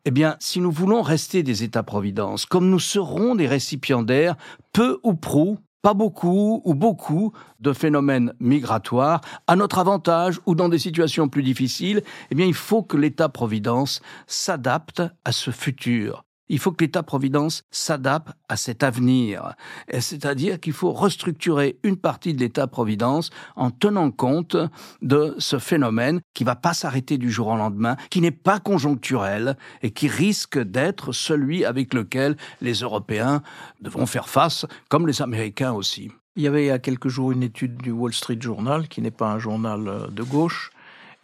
eh 0.06 0.12
bien, 0.12 0.38
si 0.39 0.60
nous 0.60 0.72
voulons 0.72 1.02
rester 1.02 1.43
des 1.43 1.63
États-providence, 1.63 2.46
comme 2.46 2.70
nous 2.70 2.80
serons 2.80 3.36
des 3.36 3.48
récipiendaires, 3.48 4.36
peu 4.72 5.00
ou 5.04 5.13
prou 5.13 5.60
pas 5.82 5.94
beaucoup 5.94 6.62
ou 6.66 6.74
beaucoup 6.74 7.34
de 7.60 7.74
phénomènes 7.74 8.34
migratoires 8.40 9.22
à 9.48 9.56
notre 9.56 9.80
avantage 9.80 10.40
ou 10.46 10.56
dans 10.56 10.70
des 10.70 10.80
situations 10.80 11.30
plus 11.30 11.44
difficiles, 11.44 12.04
eh 12.30 12.36
bien, 12.36 12.46
il 12.46 12.54
faut 12.54 12.84
que 12.84 12.98
l'État-providence 12.98 14.02
s'adapte 14.28 15.02
à 15.24 15.32
ce 15.32 15.52
futur. 15.52 16.27
Il 16.50 16.60
faut 16.60 16.72
que 16.72 16.84
l'État-providence 16.84 17.64
s'adapte 17.72 18.30
à 18.50 18.56
cet 18.56 18.84
avenir. 18.84 19.54
C'est-à-dire 20.00 20.60
qu'il 20.60 20.74
faut 20.74 20.92
restructurer 20.92 21.78
une 21.84 21.98
partie 21.98 22.34
de 22.34 22.40
l'État-providence 22.40 23.32
en 23.56 23.72
tenant 23.72 24.12
compte 24.12 24.56
de 25.02 25.36
ce 25.38 25.60
phénomène 25.60 26.22
qui 26.34 26.44
va 26.44 26.56
pas 26.56 26.74
s'arrêter 26.74 27.18
du 27.18 27.32
jour 27.32 27.48
au 27.48 27.58
lendemain, 27.58 27.98
qui 28.10 28.22
n'est 28.22 28.32
pas 28.32 28.60
conjoncturel 28.60 29.58
et 29.82 29.92
qui 29.92 30.08
risque 30.08 30.58
d'être 30.58 31.12
celui 31.12 31.66
avec 31.66 31.94
lequel 31.94 32.38
les 32.62 32.74
Européens 32.76 33.42
devront 33.82 34.06
faire 34.06 34.30
face, 34.30 34.66
comme 34.90 35.08
les 35.08 35.22
Américains 35.22 35.74
aussi. 35.74 36.12
Il 36.36 36.44
y 36.44 36.48
avait 36.48 36.66
il 36.66 36.68
y 36.68 36.72
a 36.72 36.80
quelques 36.80 37.08
jours 37.08 37.32
une 37.32 37.44
étude 37.44 37.78
du 37.78 37.92
Wall 37.92 38.14
Street 38.14 38.38
Journal, 38.40 38.88
qui 38.88 39.02
n'est 39.02 39.12
pas 39.12 39.32
un 39.32 39.40
journal 39.40 40.08
de 40.12 40.24
gauche, 40.24 40.72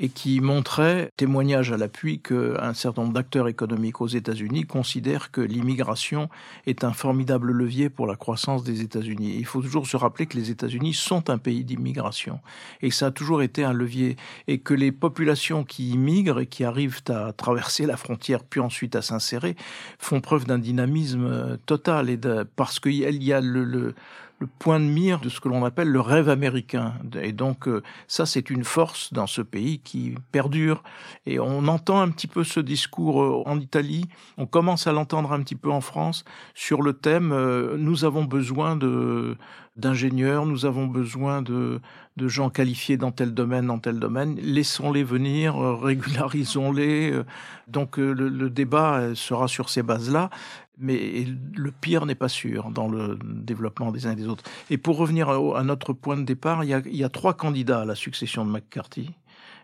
et 0.04 0.10
qui 0.10 0.42
montrait, 0.42 1.14
témoignage 1.16 1.72
à 1.72 1.78
l'appui, 1.78 2.20
qu'un 2.20 2.74
certain 2.74 3.04
nombre 3.04 3.14
d'acteurs 3.14 3.48
économiques 3.48 4.02
aux 4.02 4.08
États-Unis 4.08 4.66
considèrent 4.66 5.32
que 5.32 5.40
l'immigration 5.40 6.28
est 6.68 6.84
un 6.84 6.92
formidable 6.92 7.54
levier 7.54 7.90
pour 7.90 8.06
la 8.06 8.18
croissance 8.18 8.66
des 8.66 8.82
États-Unis. 8.82 9.36
Il 9.38 9.46
faut 9.46 9.62
toujours 9.62 9.88
se 9.88 9.96
rappeler 9.96 10.26
que 10.26 10.36
les 10.36 10.52
États-Unis 10.52 10.94
sont 10.94 11.30
un 11.30 11.38
pays 11.38 11.64
d'immigration. 11.64 12.42
Et 12.82 12.92
ça 12.92 13.06
a 13.08 13.12
toujours 13.12 13.42
été 13.44 13.64
un 13.64 13.72
levier. 13.72 14.18
Et 14.48 14.58
que 14.58 14.74
les 14.74 14.92
populations 14.92 15.64
qui 15.64 15.92
immigrent 15.92 16.42
et 16.42 16.48
qui 16.48 16.66
arrivent 16.66 17.00
à 17.08 17.32
traverser 17.32 17.86
la 17.86 17.96
frontière 17.96 18.44
puis 18.44 18.60
ensuite 18.60 18.98
à 18.98 19.02
s'insérer 19.02 19.56
font 20.00 20.20
preuve 20.20 20.44
d'un 20.44 20.60
dynamisme 20.60 21.58
total. 21.66 22.10
Et 22.10 22.20
parce 22.58 22.82
qu'il 22.82 23.24
y 23.24 23.32
a 23.32 23.40
le, 23.40 23.64
le 23.64 23.96
le 24.44 24.50
point 24.60 24.78
de 24.78 24.86
mire 24.86 25.22
de 25.22 25.30
ce 25.30 25.40
que 25.40 25.48
l'on 25.48 25.64
appelle 25.64 25.88
le 25.88 26.02
rêve 26.02 26.28
américain. 26.28 26.96
Et 27.22 27.32
donc 27.32 27.70
euh, 27.70 27.82
ça, 28.08 28.26
c'est 28.26 28.50
une 28.50 28.66
force 28.66 29.14
dans 29.14 29.26
ce 29.26 29.42
pays 29.42 29.80
qui 29.80 30.16
perdure. 30.34 30.84
Et 31.26 31.40
on 31.40 31.66
entend 31.70 32.02
un 32.02 32.10
petit 32.10 32.28
peu 32.28 32.44
ce 32.44 32.60
discours 32.60 33.24
euh, 33.24 33.44
en 33.46 33.58
Italie, 33.58 34.06
on 34.38 34.46
commence 34.46 34.86
à 34.86 34.92
l'entendre 34.92 35.32
un 35.32 35.42
petit 35.42 35.56
peu 35.56 35.72
en 35.72 35.80
France 35.80 36.26
sur 36.56 36.82
le 36.82 36.92
thème 36.92 37.32
euh, 37.32 37.78
nous 37.78 38.04
avons 38.04 38.26
besoin 38.26 38.76
de 38.76 39.38
d'ingénieurs, 39.76 40.46
nous 40.46 40.68
avons 40.68 40.86
besoin 40.86 41.42
de, 41.42 41.82
de 42.16 42.28
gens 42.28 42.52
qualifiés 42.52 42.96
dans 42.96 43.12
tel 43.12 43.34
domaine, 43.34 43.66
dans 43.66 43.80
tel 43.80 43.98
domaine. 43.98 44.36
Laissons-les 44.36 45.04
venir, 45.04 45.56
régularisons-les. 45.82 47.24
Donc 47.68 47.98
le, 47.98 48.14
le, 48.14 48.50
débat 48.52 49.16
sera 49.16 49.48
sur 49.48 49.70
ces 49.70 49.82
bases-là 49.82 50.30
mais 50.78 51.26
le 51.56 51.72
pire 51.72 52.06
n'est 52.06 52.16
pas 52.16 52.30
sûr 52.30 52.70
dans 52.72 52.88
le 52.88 53.18
développement 53.24 53.92
des 53.92 54.08
uns 54.08 54.12
et 54.12 54.16
des 54.16 54.28
autres. 54.28 54.44
Et 54.70 54.78
pour 54.78 54.98
revenir 54.98 55.30
à 55.30 55.64
notre 55.64 55.94
point 55.94 56.18
de 56.18 56.24
départ, 56.24 56.64
il 56.64 56.70
y 56.70 57.04
a, 57.04 57.10
trois 57.10 57.34
candidats 57.34 57.82
à 57.82 57.86
la 57.86 57.96
succession 57.96 58.46
de 58.46 58.52
McCarthy. 58.52 59.12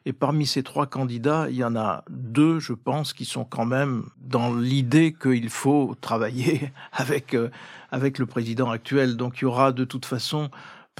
Et 0.06 0.14
parmi 0.14 0.46
ces 0.46 0.64
trois 0.64 0.88
candidats, 0.88 1.48
il 1.50 1.58
y 1.58 1.64
en 1.64 1.76
a 1.76 2.06
deux, 2.10 2.60
je 2.60 2.74
pense, 2.74 3.14
qui 3.14 3.26
sont 3.26 3.44
quand 3.44 3.66
même 3.66 4.06
dans 4.22 4.56
l'idée 4.56 5.14
qu'il 5.14 5.50
faut 5.50 5.96
travailler 6.00 6.72
avec, 6.94 7.34
euh, 7.34 7.50
avec 7.92 8.18
le 8.18 8.26
président 8.26 8.70
actuel. 8.70 9.18
Donc 9.18 9.40
il 9.40 9.42
y 9.42 9.46
aura 9.46 9.72
de 9.72 9.84
toute 9.84 10.06
façon 10.06 10.50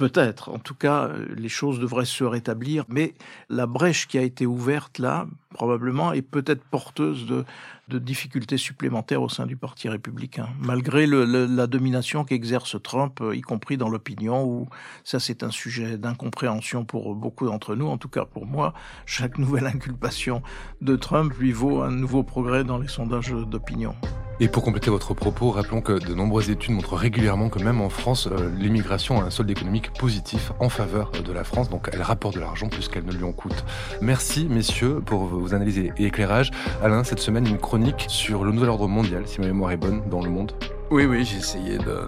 Peut-être. 0.00 0.48
En 0.48 0.58
tout 0.58 0.74
cas, 0.74 1.10
les 1.36 1.50
choses 1.50 1.78
devraient 1.78 2.06
se 2.06 2.24
rétablir. 2.24 2.86
Mais 2.88 3.12
la 3.50 3.66
brèche 3.66 4.08
qui 4.08 4.16
a 4.16 4.22
été 4.22 4.46
ouverte 4.46 4.98
là, 4.98 5.26
probablement, 5.52 6.14
est 6.14 6.22
peut-être 6.22 6.64
porteuse 6.64 7.26
de, 7.26 7.44
de, 7.90 7.98
difficultés 7.98 8.56
supplémentaires 8.56 9.22
au 9.22 9.28
sein 9.28 9.46
du 9.46 9.56
Parti 9.56 9.88
républicain, 9.88 10.48
malgré 10.58 11.06
le, 11.06 11.24
la 11.24 11.66
domination 11.66 12.24
qu'exerce 12.24 12.76
Trump, 12.82 13.22
y 13.32 13.40
compris 13.40 13.76
dans 13.76 13.88
l'opinion, 13.88 14.44
où 14.44 14.68
ça 15.04 15.20
c'est 15.20 15.42
un 15.42 15.50
sujet 15.50 15.98
d'incompréhension 15.98 16.84
pour 16.84 17.14
beaucoup 17.14 17.46
d'entre 17.46 17.74
nous, 17.74 17.86
en 17.86 17.98
tout 17.98 18.08
cas 18.08 18.24
pour 18.24 18.46
moi. 18.46 18.74
Chaque 19.06 19.38
nouvelle 19.38 19.66
inculpation 19.66 20.42
de 20.80 20.96
Trump 20.96 21.32
lui 21.38 21.52
vaut 21.52 21.82
un 21.82 21.90
nouveau 21.90 22.22
progrès 22.22 22.64
dans 22.64 22.78
les 22.78 22.88
sondages 22.88 23.32
d'opinion. 23.32 23.94
Et 24.42 24.48
pour 24.48 24.62
compléter 24.62 24.88
votre 24.88 25.12
propos, 25.12 25.50
rappelons 25.50 25.82
que 25.82 25.92
de 25.92 26.14
nombreuses 26.14 26.48
études 26.48 26.72
montrent 26.72 26.96
régulièrement 26.96 27.50
que 27.50 27.62
même 27.62 27.82
en 27.82 27.90
France, 27.90 28.26
euh, 28.26 28.50
l'immigration 28.56 29.20
a 29.20 29.24
un 29.24 29.30
solde 29.30 29.50
économique 29.50 29.92
positif 29.92 30.52
en 30.60 30.70
faveur 30.70 31.10
de 31.10 31.30
la 31.30 31.44
France, 31.44 31.68
donc 31.68 31.90
elle 31.92 32.00
rapporte 32.00 32.36
de 32.36 32.40
l'argent 32.40 32.70
plus 32.70 32.88
qu'elle 32.88 33.04
ne 33.04 33.12
lui 33.12 33.24
en 33.24 33.32
coûte. 33.32 33.66
Merci 34.00 34.46
messieurs 34.48 35.02
pour 35.04 35.26
vos 35.26 35.52
analyses 35.52 35.76
et 35.76 35.92
éclairages. 35.98 36.52
Alain, 36.82 37.04
cette 37.04 37.18
semaine, 37.18 37.46
une 37.46 37.58
chronique 37.58 37.79
sur 38.08 38.44
le 38.44 38.52
nouvel 38.52 38.70
ordre 38.70 38.88
mondial, 38.88 39.22
si 39.26 39.40
ma 39.40 39.46
mémoire 39.46 39.72
est 39.72 39.76
bonne, 39.76 40.02
dans 40.08 40.22
le 40.22 40.30
monde. 40.30 40.52
Oui, 40.90 41.04
oui, 41.04 41.24
j'ai 41.24 41.36
essayé 41.36 41.78
de, 41.78 42.00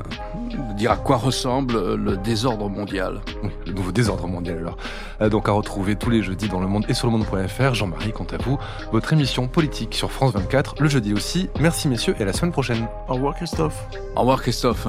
dire 0.75 0.91
à 0.91 0.97
quoi 0.97 1.17
ressemble 1.17 1.95
le 1.95 2.17
désordre 2.17 2.69
mondial. 2.69 3.21
Oui, 3.43 3.51
le 3.67 3.73
nouveau 3.73 3.93
désordre 3.93 4.27
mondial 4.27 4.59
alors. 4.59 4.77
Euh, 5.21 5.29
donc 5.29 5.49
à 5.49 5.53
retrouver 5.53 5.95
tous 5.95 6.11
les 6.11 6.23
jeudis 6.23 6.49
dans 6.49 6.59
le 6.59 6.67
monde 6.67 6.85
et 6.89 6.95
sur 6.95 7.07
le 7.07 7.13
monde.fr. 7.17 7.75
Jean-Marie, 7.75 8.13
quant 8.13 8.27
à 8.33 8.39
vous, 8.39 8.59
votre 8.91 9.13
émission 9.13 9.47
politique 9.47 9.95
sur 9.95 10.11
France 10.11 10.33
24, 10.33 10.77
le 10.81 10.89
jeudi 10.89 11.15
aussi. 11.15 11.49
Merci 11.61 11.87
messieurs 11.87 12.17
et 12.19 12.23
à 12.23 12.27
la 12.27 12.33
semaine 12.33 12.53
prochaine. 12.53 12.89
Au 13.09 13.15
revoir 13.15 13.37
Christophe. 13.37 13.87
Au 14.17 14.21
revoir 14.21 14.43
Christophe. 14.43 14.89